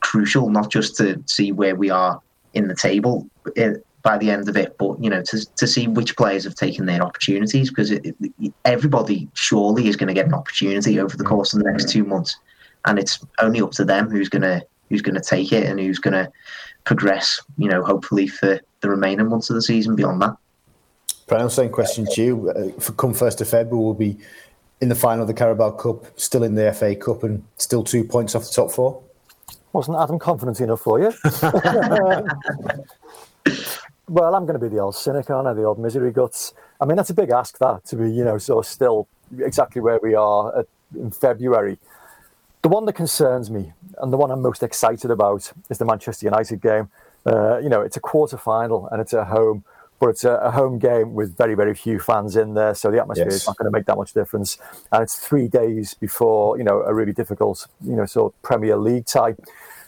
[0.00, 2.20] crucial, not just to see where we are
[2.52, 5.88] in the table eh, by the end of it, but you know to to see
[5.88, 10.26] which players have taken their opportunities because it, it, everybody surely is going to get
[10.26, 12.36] an opportunity over the course of the next two months,
[12.84, 15.80] and it's only up to them who's going to who's going to take it and
[15.80, 16.30] who's going to
[16.84, 17.40] progress.
[17.56, 20.36] You know, hopefully for the remaining months of the season beyond that.
[21.26, 22.50] Brian, same question to you.
[22.50, 24.18] Uh, for come first of February, we'll be
[24.82, 28.04] in the final of the Carabao Cup, still in the FA Cup, and still two
[28.04, 29.02] points off the top four.
[29.72, 31.10] Wasn't Adam confident enough for you?
[34.08, 35.54] well, I'm going to be the old cynic, aren't I?
[35.54, 36.54] The old misery guts.
[36.80, 39.98] I mean, that's a big ask, that to be, you know, so still exactly where
[40.02, 41.78] we are at, in February.
[42.62, 46.26] The one that concerns me and the one I'm most excited about is the Manchester
[46.26, 46.90] United game.
[47.26, 49.64] Uh, you know, it's a quarter final and it's at home
[50.00, 53.00] but it's a, a, home game with very, very few fans in there, so the
[53.00, 53.36] atmosphere yes.
[53.36, 54.58] is not going to make that much difference.
[54.92, 58.76] And it's three days before, you know, a really difficult, you know, sort of Premier
[58.76, 59.34] League tie.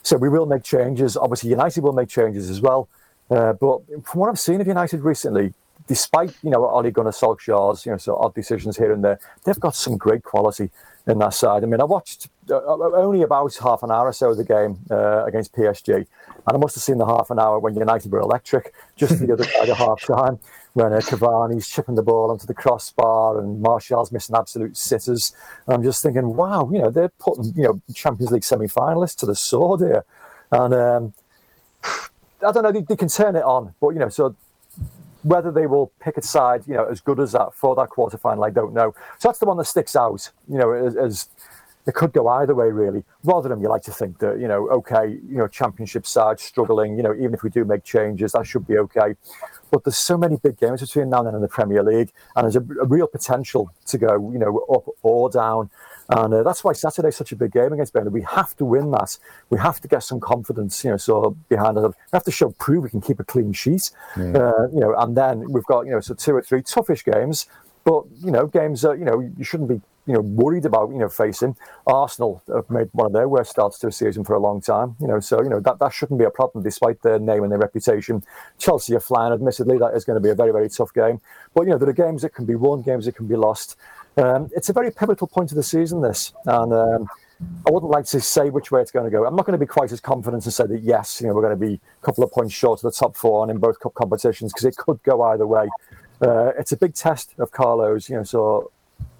[0.02, 1.16] So we will make changes.
[1.16, 2.88] Obviously, United will make changes as well.
[3.30, 5.52] Uh, but from what I've seen of United recently,
[5.86, 9.18] despite you know Ole Gunnar Solskjaer's you know sort of odd decisions here and there,
[9.44, 10.70] they've got some great quality
[11.06, 11.62] in that side.
[11.62, 14.78] I mean, I watched uh, only about half an hour or so of the game
[14.90, 16.06] uh, against PSG, and
[16.46, 19.44] I must have seen the half an hour when United were electric, just the other
[19.44, 20.38] side of half time,
[20.74, 25.32] when uh, Cavani's chipping the ball onto the crossbar and Martial's missing absolute sitters.
[25.66, 29.26] And I'm just thinking, wow, you know, they're putting you know Champions League semi-finalists to
[29.26, 30.04] the sword here,
[30.50, 31.14] and um,
[32.46, 34.34] I don't know, they, they can turn it on, but you know, so
[35.22, 38.16] whether they will pick a side, you know, as good as that for that quarter
[38.16, 38.94] final, I don't know.
[39.18, 41.28] So that's the one that sticks out, you know, as, as
[41.86, 43.04] it could go either way, really.
[43.24, 47.02] Rotherham, you like to think that, you know, okay, you know, championship side struggling, you
[47.02, 49.14] know, even if we do make changes, that should be okay.
[49.70, 52.44] But there's so many big games between now and then in the Premier League, and
[52.44, 55.70] there's a, a real potential to go, you know, up or down.
[56.08, 58.10] And uh, that's why Saturday's such a big game against Burnley.
[58.10, 59.18] We have to win that.
[59.50, 61.94] We have to get some confidence, you know, so behind us.
[62.12, 64.36] We have to show, prove we can keep a clean sheet, mm.
[64.36, 67.46] uh, you know, and then we've got, you know, so two or three toughish games,
[67.84, 70.98] but, you know, games that, you know, you shouldn't be, you know, worried about, you
[70.98, 71.56] know, facing.
[71.86, 74.94] Arsenal have made one of their worst starts to a season for a long time,
[75.00, 77.50] you know, so, you know, that, that shouldn't be a problem despite their name and
[77.50, 78.24] their reputation.
[78.58, 81.20] Chelsea are flying, admittedly, that is going to be a very, very tough game.
[81.54, 83.76] But, you know, there are games that can be won, games that can be lost.
[84.16, 87.08] Um, it's a very pivotal point of the season, this, and um,
[87.66, 89.26] I wouldn't like to say which way it's going to go.
[89.26, 91.42] I'm not going to be quite as confident and say that yes, you know, we're
[91.42, 93.78] going to be a couple of points short of the top four and in both
[93.78, 95.68] cup competitions because it could go either way.
[96.22, 98.70] Uh, it's a big test of Carlo's, you know, so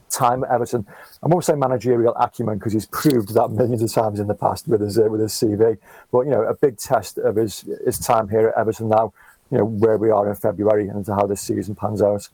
[0.09, 0.87] time at Everton.
[1.23, 4.67] I won't say managerial acumen because he's proved that millions of times in the past
[4.67, 5.77] with his uh, with his CV.
[6.11, 9.13] But you know, a big test of his his time here at Everton now.
[9.51, 12.29] You know where we are in February and how this season pans out.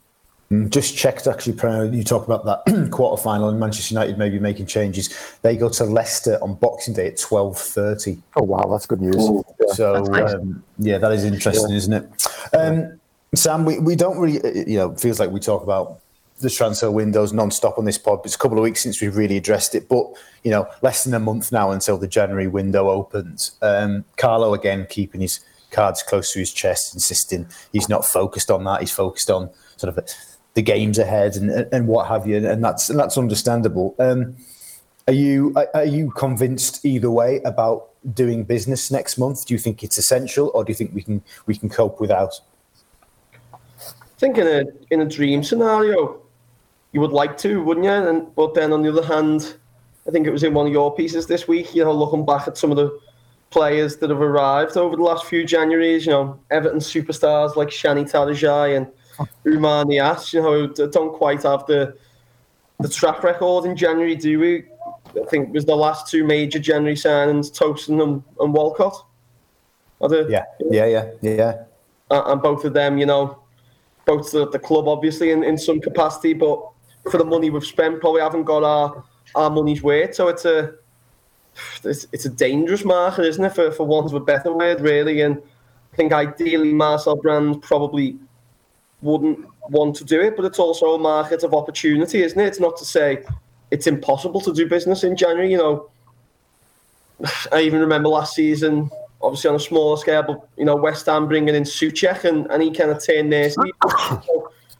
[0.52, 1.54] Mm, just checked actually.
[1.96, 5.08] You talk about that quarter final and Manchester United maybe making changes.
[5.40, 8.18] They go to Leicester on Boxing Day at twelve thirty.
[8.36, 9.16] Oh wow, that's good news.
[9.16, 10.34] Ooh, so nice.
[10.34, 11.76] um, yeah, that is interesting, yeah.
[11.76, 12.26] isn't it?
[12.52, 13.00] Um,
[13.34, 16.00] Sam, we, we don't really, uh, you know, feels like we talk about
[16.40, 18.20] the transfer windows non-stop on this pod.
[18.24, 20.04] It's a couple of weeks since we've really addressed it, but
[20.44, 23.52] you know, less than a month now until the January window opens.
[23.62, 28.64] Um, Carlo again keeping his cards close to his chest, insisting he's not focused on
[28.64, 28.80] that.
[28.80, 30.04] He's focused on sort of
[30.54, 33.94] the games ahead and and what have you, and that's and that's understandable.
[33.98, 34.36] Um,
[35.08, 39.46] are you are you convinced either way about doing business next month?
[39.46, 42.40] Do you think it's essential, or do you think we can we can cope without?
[43.52, 43.58] I
[44.18, 46.20] think in a in a dream scenario,
[46.92, 47.92] you would like to, wouldn't you?
[47.92, 49.56] And but then on the other hand,
[50.06, 51.74] I think it was in one of your pieces this week.
[51.74, 52.96] You know, looking back at some of the
[53.50, 56.06] players that have arrived over the last few Januaries.
[56.06, 58.86] You know, Everton superstars like Shani Tarashaj and
[59.46, 61.96] Oumar Niasse, you know, don't quite have the
[62.80, 64.64] the track record in January, do we?
[65.20, 69.06] I think it was the last two major January signings, Tosun and, and Walcott.
[70.00, 71.62] The, yeah, yeah, yeah, yeah.
[72.10, 73.38] Uh, and both of them, you know,
[74.04, 76.60] both the, the club obviously in, in some capacity, but
[77.10, 80.14] for the money we've spent, probably haven't got our our money's worth.
[80.14, 80.74] So it's a
[81.84, 83.54] it's, it's a dangerous market, isn't it?
[83.54, 85.20] For for want of a better word, really.
[85.20, 85.40] And
[85.92, 88.18] I think ideally Marcel Brands probably
[89.02, 92.46] wouldn't want to do it, but it's also a market of opportunity, isn't it?
[92.46, 93.24] It's not to say
[93.70, 95.50] it's impossible to do business in January.
[95.50, 95.90] You know,
[97.52, 101.28] I even remember last season, obviously on a smaller scale, but you know, West Ham
[101.28, 103.50] bringing in Soucek and, and he kind of turned there.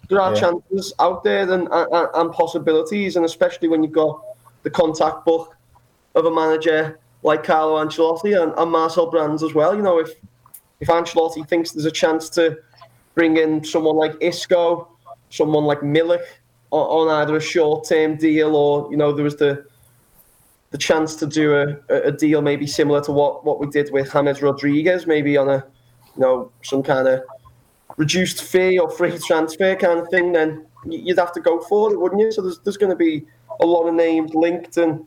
[0.08, 0.40] So there are yeah.
[0.40, 4.22] chances out there and, and, and, possibilities, and especially when you've got
[4.62, 5.56] the contact book
[6.14, 9.74] of a manager like Carlo Ancelotti and, and Marcel Brands as well.
[9.74, 10.10] You know, if
[10.80, 12.58] if Ancelotti thinks there's a chance to
[13.14, 14.88] bring in someone like Isco,
[15.30, 16.24] someone like Milik
[16.70, 19.64] on, on either a short-term deal or you know there was the
[20.70, 24.10] the chance to do a, a deal maybe similar to what, what we did with
[24.10, 25.64] James Rodriguez, maybe on a
[26.16, 27.22] you know some kind of
[27.96, 32.00] reduced fee or free transfer kind of thing, then you'd have to go for it,
[32.00, 32.32] wouldn't you?
[32.32, 33.24] So there's there's going to be
[33.60, 35.04] a lot of names linked, and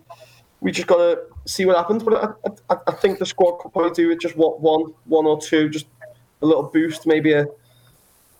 [0.62, 2.04] we just got to see what happens.
[2.04, 5.26] But I, I, I, think the squad could probably do it just what one one
[5.26, 5.88] or two, just
[6.42, 7.46] a little boost, maybe a,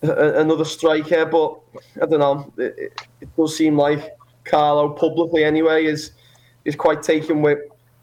[0.08, 1.26] another striker.
[1.26, 1.58] But
[2.02, 2.52] I don't know.
[2.58, 6.12] It, it, does seem like Carlo publicly anyway is
[6.64, 7.58] is quite taken with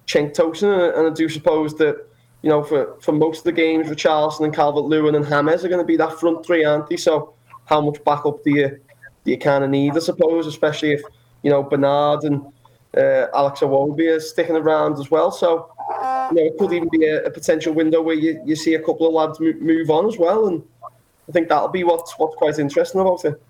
[0.08, 2.08] Cenk Tosun, and I do suppose that
[2.44, 5.70] you know, for, for most of the games, Richarlison and Calvert Lewin and Hammers are
[5.70, 6.98] going to be that front three, aren't they?
[6.98, 7.34] So,
[7.66, 8.80] how much backup do you
[9.24, 11.02] do you kind of need, I suppose, especially if
[11.42, 12.46] you know Bernard and
[12.98, 15.32] uh, Alex Iwobi are sticking around as well.
[15.32, 15.72] So,
[16.30, 18.80] you know, it could even be a, a potential window where you, you see a
[18.80, 20.62] couple of lads move on as well, and
[21.28, 23.42] I think that'll be what's what's quite interesting about it.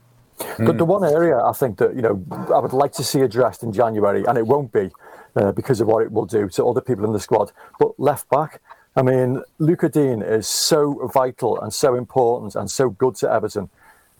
[0.59, 3.63] But the one area I think that you know I would like to see addressed
[3.63, 4.91] in January, and it won't be
[5.35, 8.29] uh, because of what it will do to other people in the squad, but left
[8.29, 8.61] back.
[8.95, 13.69] I mean, Lucas Digne is so vital and so important and so good to Everton.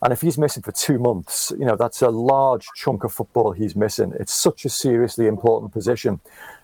[0.02, 3.52] And if he's missing for two months, you know, that's a large chunk of football
[3.52, 4.13] he's missing.
[4.20, 6.20] It's such a seriously important position.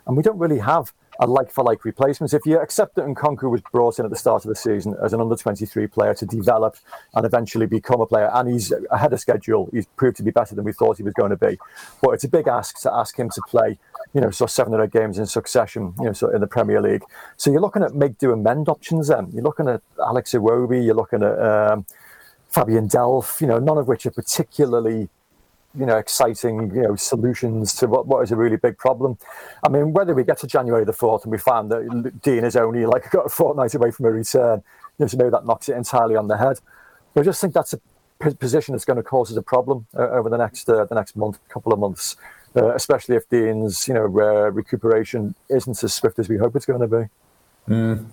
[0.05, 2.33] And we don't really have a like for like replacement.
[2.33, 5.11] If you accept that Nkounkou was brought in at the start of the season as
[5.13, 6.77] an under 23 player to develop
[7.13, 10.55] and eventually become a player, and he's ahead of schedule, he's proved to be better
[10.55, 11.59] than we thought he was going to be.
[12.01, 13.77] But it's a big ask to ask him to play,
[14.13, 17.03] you know, so seven or eight games in succession, you know, in the Premier League.
[17.35, 19.29] So you're looking at make do and mend options then.
[19.33, 21.85] You're looking at Alex Iwobi, you're looking at um,
[22.47, 25.09] Fabian Delph, you know, none of which are particularly
[25.77, 29.17] you know, exciting, you know, solutions to what, what is a really big problem.
[29.63, 32.55] I mean, whether we get to January the 4th and we find that Digne is
[32.55, 34.63] only like got a fortnight away from a return,
[34.97, 36.59] you know, so maybe that knocks it entirely on the head.
[37.13, 37.79] But I just think that's a
[38.39, 41.15] position that's going to cause us a problem uh, over the next uh, the next
[41.15, 42.17] month, couple of months,
[42.55, 46.81] uh, especially if Digne's you know, recuperation isn't as swift as we hope it's going
[46.81, 47.09] to be.
[47.73, 48.05] Mm.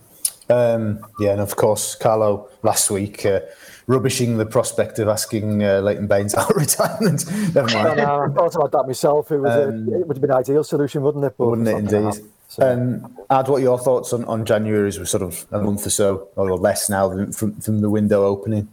[0.49, 3.41] Um, yeah, and of course, Carlo last week uh,
[3.87, 7.27] rubbishing the prospect of asking uh, Leighton Baines out of retirement.
[7.55, 8.01] Never mind.
[8.01, 9.31] I thought about that myself.
[9.31, 11.35] It, was um, a, it would have been an ideal solution, wouldn't it?
[11.37, 12.23] But wouldn't it indeed?
[12.49, 12.73] So.
[12.73, 15.85] Um, Ad, what are your thoughts on, on January as we're sort of a month
[15.87, 18.69] or so, or less now from, from the window opening?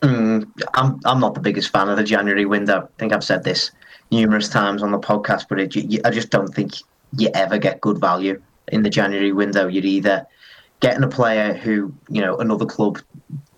[0.00, 2.82] Mm, I'm, I'm not the biggest fan of the January window.
[2.82, 3.70] I think I've said this
[4.10, 6.72] numerous times on the podcast, but it, I just don't think
[7.16, 9.66] you ever get good value in the January window.
[9.66, 10.26] You're either
[10.80, 12.98] getting a player who you know another club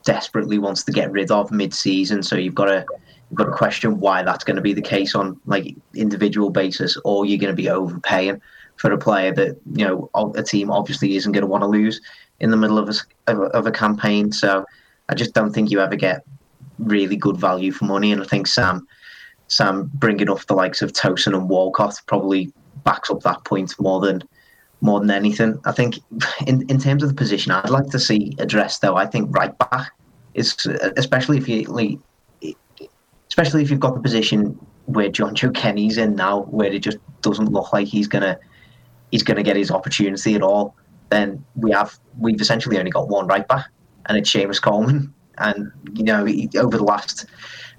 [0.05, 2.85] desperately wants to get rid of mid-season, so you've got to
[3.31, 6.99] you've got to question why that's going to be the case on like individual basis,
[7.05, 8.41] or you're going to be overpaying
[8.77, 12.01] for a player that you know a team obviously isn't going to want to lose
[12.41, 12.95] in the middle of
[13.29, 14.33] a of a campaign.
[14.33, 14.65] So
[15.09, 16.25] I just don't think you ever get
[16.79, 18.87] really good value for money, and I think Sam
[19.49, 22.53] Sam bringing off the likes of Tosun and Walcott probably
[22.85, 24.23] backs up that point more than
[24.83, 25.59] more than anything.
[25.65, 25.99] I think
[26.47, 28.97] in, in terms of the position, I'd like to see addressed though.
[28.97, 29.93] I think right back
[30.35, 30.55] is
[30.97, 32.03] especially if you
[33.29, 37.51] especially if you've got the position where Jonjoe Kenny's in now, where it just doesn't
[37.51, 38.39] look like he's gonna
[39.11, 40.75] he's gonna get his opportunity at all.
[41.11, 43.67] Then we have we've essentially only got one right back,
[44.07, 45.15] and it's Seamus Coleman.
[45.39, 47.27] And you know, he, over the last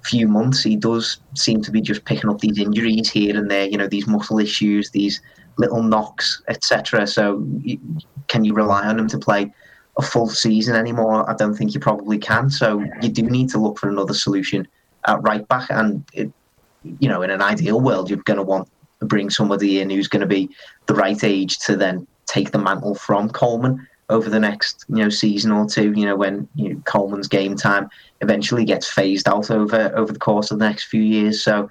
[0.03, 3.67] few months, he does seem to be just picking up these injuries here and there.
[3.67, 5.21] You know, these muscle issues, these
[5.57, 7.07] little knocks, etc.
[7.07, 7.45] So,
[8.27, 9.53] can you rely on him to play
[9.97, 11.29] a full season anymore?
[11.29, 12.49] I don't think you probably can.
[12.49, 14.67] So, you do need to look for another solution
[15.07, 15.69] at right back.
[15.69, 16.31] And it,
[16.99, 20.07] you know, in an ideal world, you're going to want to bring somebody in who's
[20.07, 20.49] going to be
[20.87, 25.09] the right age to then take the mantle from Coleman over the next you know
[25.09, 25.91] season or two.
[25.93, 27.89] You know, when you know, Coleman's game time
[28.21, 31.41] eventually gets phased out over over the course of the next few years.
[31.41, 31.69] So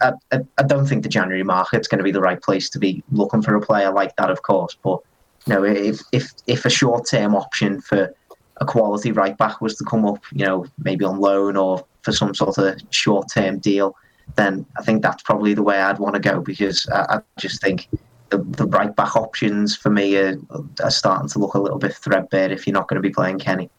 [0.00, 2.78] I, I, I don't think the January market's going to be the right place to
[2.78, 4.76] be looking for a player like that, of course.
[4.82, 5.00] But
[5.46, 8.14] you know, if if if a short term option for
[8.60, 12.12] a quality right back was to come up, you know, maybe on loan or for
[12.12, 13.96] some sort of short term deal,
[14.36, 17.60] then I think that's probably the way I'd want to go because I, I just
[17.62, 17.88] think
[18.30, 20.38] the, the right back options for me are,
[20.82, 23.38] are, starting to look a little bit threadbare if you're not going to be playing
[23.38, 23.70] Kenny.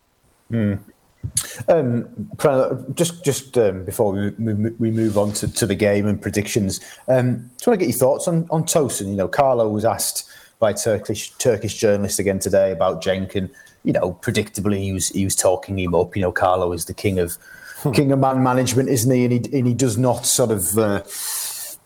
[0.52, 0.80] Mm.
[1.68, 2.30] Um,
[2.94, 7.50] just just um, before we, we move on to, to the game and predictions, um,
[7.54, 9.10] just want to get your thoughts on on Tosun.
[9.10, 13.52] You know, Carlo was asked by Turkish Turkish journalist again today about Jenkins.
[13.84, 16.16] You know, predictably he was he was talking him up.
[16.16, 17.38] You know, Carlo is the king of
[17.78, 17.92] hmm.
[17.92, 19.26] king of man management, isn't he?
[19.26, 20.78] And he and he does not sort of.
[20.78, 21.04] Uh,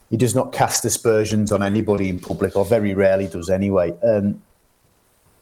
[0.09, 3.95] he does not cast aspersions on anybody in public, or very rarely does anyway.
[4.03, 4.43] Um,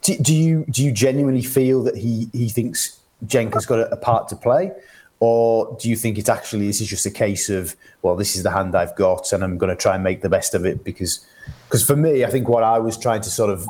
[0.02, 3.98] do, do, you do you genuinely feel that he he thinks Cenk has got a,
[3.98, 4.72] part to play?
[5.20, 8.44] Or do you think it's actually this is just a case of well, this is
[8.44, 10.84] the hand I've got, and I'm going to try and make the best of it
[10.84, 11.26] because
[11.68, 13.68] because for me, I think what I was trying to sort of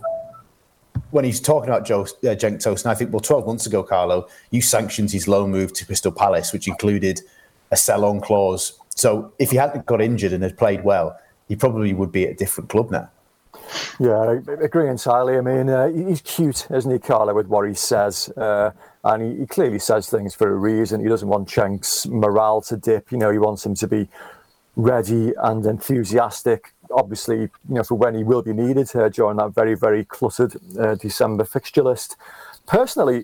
[1.11, 4.27] when he's talking about Joe uh, Cenk Tosun, I think well, 12 months ago, Carlo,
[4.49, 7.21] you sanctioned his loan move to Crystal Palace, which included
[7.71, 8.79] a sell-on clause.
[8.95, 12.31] So if he hadn't got injured and had played well, he probably would be at
[12.31, 13.09] a different club now.
[13.99, 15.37] Yeah, I agree entirely.
[15.37, 18.29] I mean, uh, he's cute, isn't he, Carlo, with what he says.
[18.29, 18.71] Uh,
[19.03, 21.01] and he, he, clearly says things for a reason.
[21.01, 23.11] He doesn't want Cenk's morale to dip.
[23.11, 24.07] You know, he wants him to be
[24.75, 26.73] ready and enthusiastic.
[26.91, 30.55] Obviously, you know, for when he will be needed uh, during that very, very cluttered
[30.79, 32.15] uh, December fixture list.
[32.67, 33.23] Personally,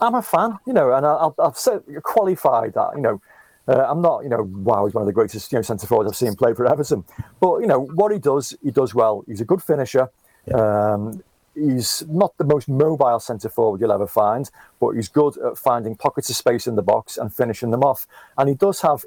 [0.00, 0.58] I'm a fan.
[0.66, 2.92] You know, and I'll, I've said qualified that.
[2.96, 3.20] You know,
[3.68, 6.10] uh, I'm not, you know, wow, he's one of the greatest you know, centre forwards
[6.10, 7.04] I've seen play for Everton.
[7.40, 9.24] But you know what he does, he does well.
[9.26, 10.10] He's a good finisher.
[10.46, 10.92] Yeah.
[10.94, 11.22] Um,
[11.54, 14.50] he's not the most mobile centre forward you'll ever find,
[14.80, 18.06] but he's good at finding pockets of space in the box and finishing them off.
[18.36, 19.04] And he does have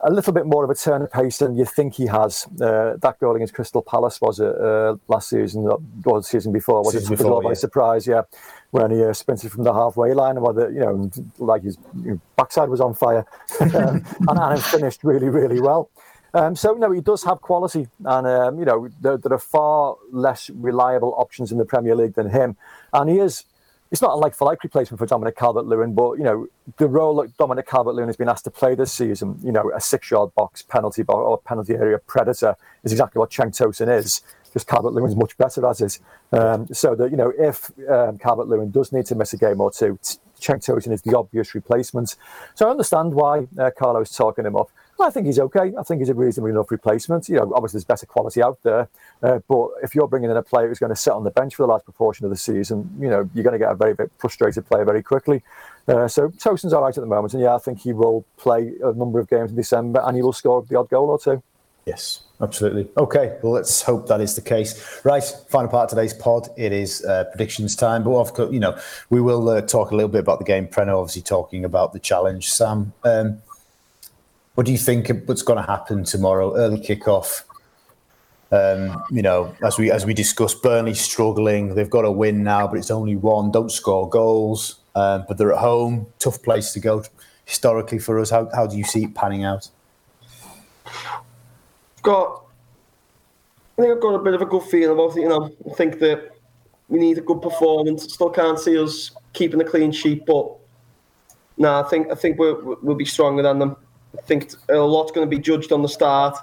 [0.00, 2.46] a little bit more of a turn of pace than you think he has.
[2.60, 6.82] Uh, that goal against Crystal Palace was it uh, last season or the season before?
[6.82, 7.48] Was season it before, yeah.
[7.48, 8.06] by surprise?
[8.06, 8.22] Yeah,
[8.74, 11.08] when he uh, sprinted from the halfway line and whether you know,
[11.38, 13.24] like his you know, backside was on fire,
[13.60, 15.90] um, and, and finished really, really well.
[16.34, 19.94] Um, so no, he does have quality, and um, you know there, there, are far
[20.10, 22.56] less reliable options in the Premier League than him,
[22.92, 23.44] and he is.
[23.94, 26.88] It's not a like for like replacement for Dominic Calvert Lewin, but you know the
[26.88, 29.80] role that Dominic Calvert Lewin has been asked to play this season, you know, a
[29.80, 34.20] six yard box penalty box or penalty area predator is exactly what Cenk Tosun is.
[34.52, 36.00] Just Calvert Lewin's much better as is.
[36.32, 39.60] Um, so that you know if um, Calvert Lewin does need to miss a game
[39.60, 39.96] or two,
[40.40, 42.16] Cenk Tosun is the obvious replacement.
[42.56, 44.72] So I understand why uh, Carlo is talking him up.
[45.00, 45.72] I think he's okay.
[45.78, 47.28] I think he's a reasonably enough replacement.
[47.28, 48.88] You know, obviously there's better quality out there,
[49.22, 51.56] uh, but if you're bringing in a player who's going to sit on the bench
[51.56, 53.94] for the last proportion of the season, you know, you're going to get a very,
[53.94, 55.42] very frustrated player very quickly.
[55.88, 58.72] Uh, so Tosun's all right at the moment, and yeah, I think he will play
[58.82, 61.42] a number of games in December, and he will score the odd goal or two.
[61.86, 62.88] Yes, absolutely.
[62.96, 65.00] Okay, well, let's hope that is the case.
[65.04, 66.48] Right, final part of today's pod.
[66.56, 68.78] It is uh, predictions time, but of course, you know,
[69.10, 70.66] we will uh, talk a little bit about the game.
[70.66, 72.48] Preno obviously talking about the challenge.
[72.48, 73.42] Sam, um,
[74.54, 76.54] what do you think what's going to happen tomorrow?
[76.56, 77.42] Early kickoff.
[78.52, 81.74] Um, you know, as we as we discussed, Burnley struggling.
[81.74, 83.50] They've got a win now, but it's only one.
[83.50, 86.06] Don't score goals, um, but they're at home.
[86.20, 87.02] Tough place to go
[87.46, 88.30] historically for us.
[88.30, 89.68] How how do you see it panning out?
[92.02, 92.44] Got,
[93.78, 95.22] I think I've got a bit of a good feeling about it.
[95.22, 96.36] You know, I think that
[96.88, 98.12] we need a good performance.
[98.12, 100.44] Still can't see us keeping a clean sheet, but
[101.56, 103.76] no, nah, I think I think we'll we'll be stronger than them.
[104.16, 106.36] I think a lot's going to be judged on the start.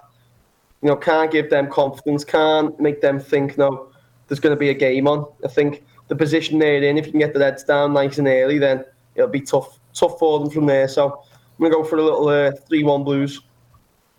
[0.82, 3.92] You know, can't give them confidence, can't make them think, no,
[4.28, 5.26] there's going to be a game on.
[5.44, 8.28] I think the position they're in, if you can get the heads down nice and
[8.28, 8.84] early, then
[9.16, 10.88] it'll be tough tough for them from there.
[10.88, 13.42] So I'm going to go for a little uh, 3 1 Blues.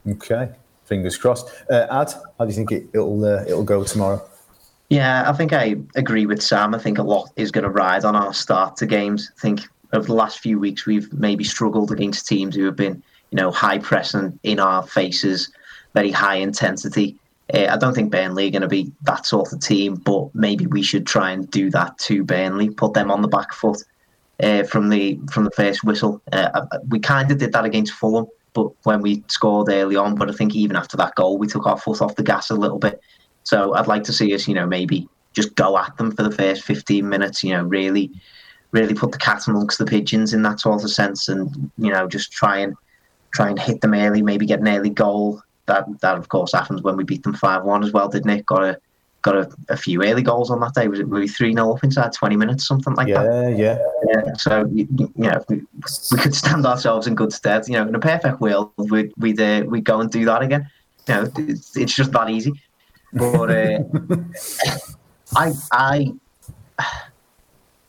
[0.07, 0.51] Okay,
[0.85, 1.51] fingers crossed.
[1.71, 4.23] Uh, Ad, how do you think it, will uh, it'll go tomorrow?
[4.91, 6.75] Yeah, I think I agree with Sam.
[6.75, 9.31] I think a lot is going to ride on our start to games.
[9.39, 9.61] I think
[9.93, 13.03] over the last few weeks we've maybe struggled against teams who have been
[13.33, 15.51] you know, high pressing in our faces,
[15.95, 17.17] very high intensity.
[17.53, 20.67] Uh, I don't think Burnley are going to be that sort of team, but maybe
[20.67, 23.83] we should try and do that to Burnley, put them on the back foot
[24.43, 26.21] uh, from the from the first whistle.
[26.31, 30.29] Uh, we kind of did that against Fulham, but when we scored early on, but
[30.29, 32.79] I think even after that goal, we took our foot off the gas a little
[32.79, 33.01] bit.
[33.45, 36.31] So I'd like to see us, you know, maybe just go at them for the
[36.31, 38.11] first 15 minutes, you know, really,
[38.73, 42.07] really put the cat amongst the pigeons in that sort of sense, and you know,
[42.07, 42.77] just try and
[43.33, 45.43] try and hit them early, maybe get an early goal.
[45.67, 48.47] That that of course happens when we beat them five one as well, didn't it?
[48.47, 48.79] Got a
[49.23, 50.89] got a, a few early goals on that day.
[50.89, 53.57] Was it maybe three 0 up inside twenty minutes, something like yeah, that?
[53.57, 53.79] Yeah,
[54.09, 54.33] yeah.
[54.35, 55.63] So you, you know, we,
[56.11, 57.67] we, could stand ourselves in good stead.
[57.69, 60.69] You know, in a perfect world, we'd we'd, uh, we'd go and do that again.
[61.09, 62.53] You know, it's, it's just that easy.
[63.13, 63.79] But uh,
[65.37, 66.13] I I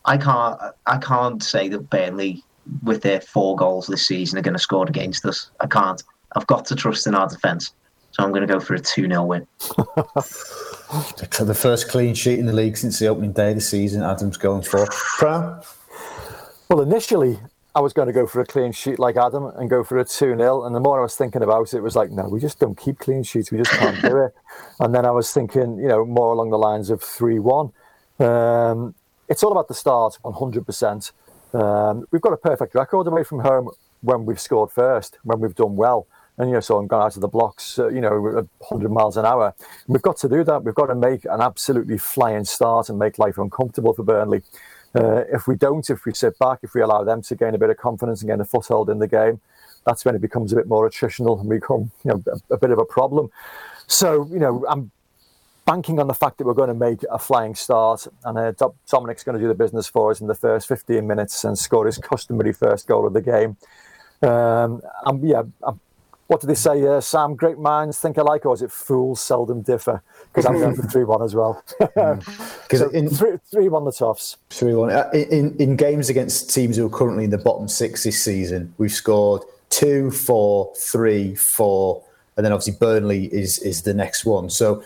[0.06, 2.44] I can't I can't say that Burnley
[2.84, 5.50] with their four goals this season are going to score against us.
[5.60, 6.02] I can't.
[6.36, 7.74] I've got to trust in our defence.
[8.12, 9.48] So I'm going to go for a 2 0 win.
[9.60, 14.38] the first clean sheet in the league since the opening day of the season, Adam's
[14.38, 14.86] going for.
[14.86, 15.62] Crown?
[16.70, 17.40] Well, initially,
[17.76, 20.06] I was going to go for a clean sheet like Adam and go for a
[20.06, 20.64] 2 0.
[20.64, 22.78] And the more I was thinking about it, it was like, no, we just don't
[22.78, 23.52] keep clean sheets.
[23.52, 24.34] We just can't do it.
[24.80, 27.72] And then I was thinking, you know, more along the lines of 3 1.
[28.20, 28.96] Um,
[29.28, 31.12] it's all about the start, 100%.
[31.54, 33.70] Um, we've got a perfect record away from home
[34.02, 36.08] when we've scored first, when we've done well.
[36.38, 39.18] and you know, so I'm going out of the blocks, uh, you know, 100 miles
[39.18, 39.54] an hour.
[39.88, 40.64] we've got to do that.
[40.64, 44.42] We've got to make an absolutely flying start and make life uncomfortable for Burnley.
[44.96, 47.58] Uh, if we don't, if we sit back, if we allow them to gain a
[47.58, 49.40] bit of confidence and gain a foothold in the game,
[49.86, 52.72] that's when it becomes a bit more attritional and become, you know, a, a bit
[52.72, 53.30] of a problem.
[53.88, 54.92] So, you know, I'm
[55.66, 58.54] banking on the fact that we're going to make a flying start, and uh,
[58.90, 61.86] Dominic's going to do the business for us in the first 15 minutes and score
[61.86, 63.58] his customary first goal of the game.
[64.22, 65.80] Um, and yeah, I'm
[66.28, 67.36] what do they say, uh, Sam?
[67.36, 70.02] Great minds think alike, or is it fools seldom differ?
[70.28, 71.64] Because I'm going for 3 1 as well.
[71.94, 74.38] Because so in 3 3 1 the Toffs.
[74.50, 74.90] 3 1.
[74.90, 78.74] Uh, in, in games against teams who are currently in the bottom six this season,
[78.78, 82.04] we've scored two, four, three, four,
[82.36, 84.50] and then obviously Burnley is, is the next one.
[84.50, 84.84] So,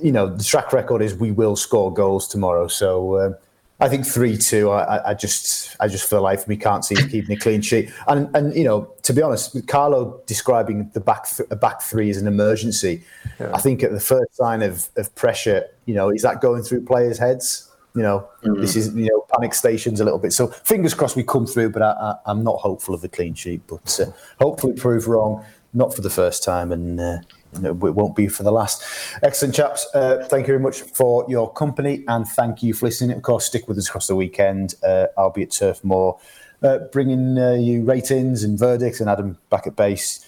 [0.00, 2.68] you know, the track record is we will score goals tomorrow.
[2.68, 3.36] So, um,
[3.82, 4.70] I think three two.
[4.70, 7.90] I, I, just I just feel like we can't see keeping a clean sheet.
[8.06, 12.16] And and you know to be honest, Carlo describing the back th- back three as
[12.16, 13.02] an emergency,
[13.40, 13.50] yeah.
[13.52, 16.84] I think at the first sign of, of pressure, you know, is that going through
[16.84, 17.68] players' heads?
[17.96, 18.60] You know, mm-hmm.
[18.60, 20.32] this is you know panic stations a little bit.
[20.32, 23.62] So fingers crossed we come through, but I, am not hopeful of the clean sheet.
[23.66, 27.00] But uh, hopefully prove wrong, not for the first time, and.
[27.00, 27.18] Uh,
[27.62, 28.82] it won't be for the last.
[29.22, 29.86] Excellent, chaps.
[29.94, 33.16] Uh, thank you very much for your company and thank you for listening.
[33.16, 34.74] Of course, stick with us across the weekend.
[34.82, 36.18] Uh, I'll be at Turf Moor,
[36.62, 40.26] uh, bringing uh, you ratings and verdicts, and Adam back at base.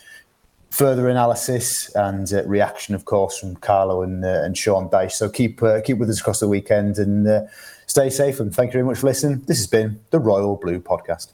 [0.71, 5.13] Further analysis and uh, reaction, of course, from Carlo and, uh, and Sean Dyche.
[5.13, 7.49] So keep keep with us across the weekend and
[7.87, 8.41] stay safe.
[8.41, 9.45] And thank you very much for listening.
[9.47, 11.33] This has been the Royal Blue Podcast.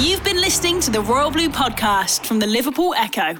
[0.00, 3.36] You've been listening to the Royal Blue Podcast from the Liverpool Echo.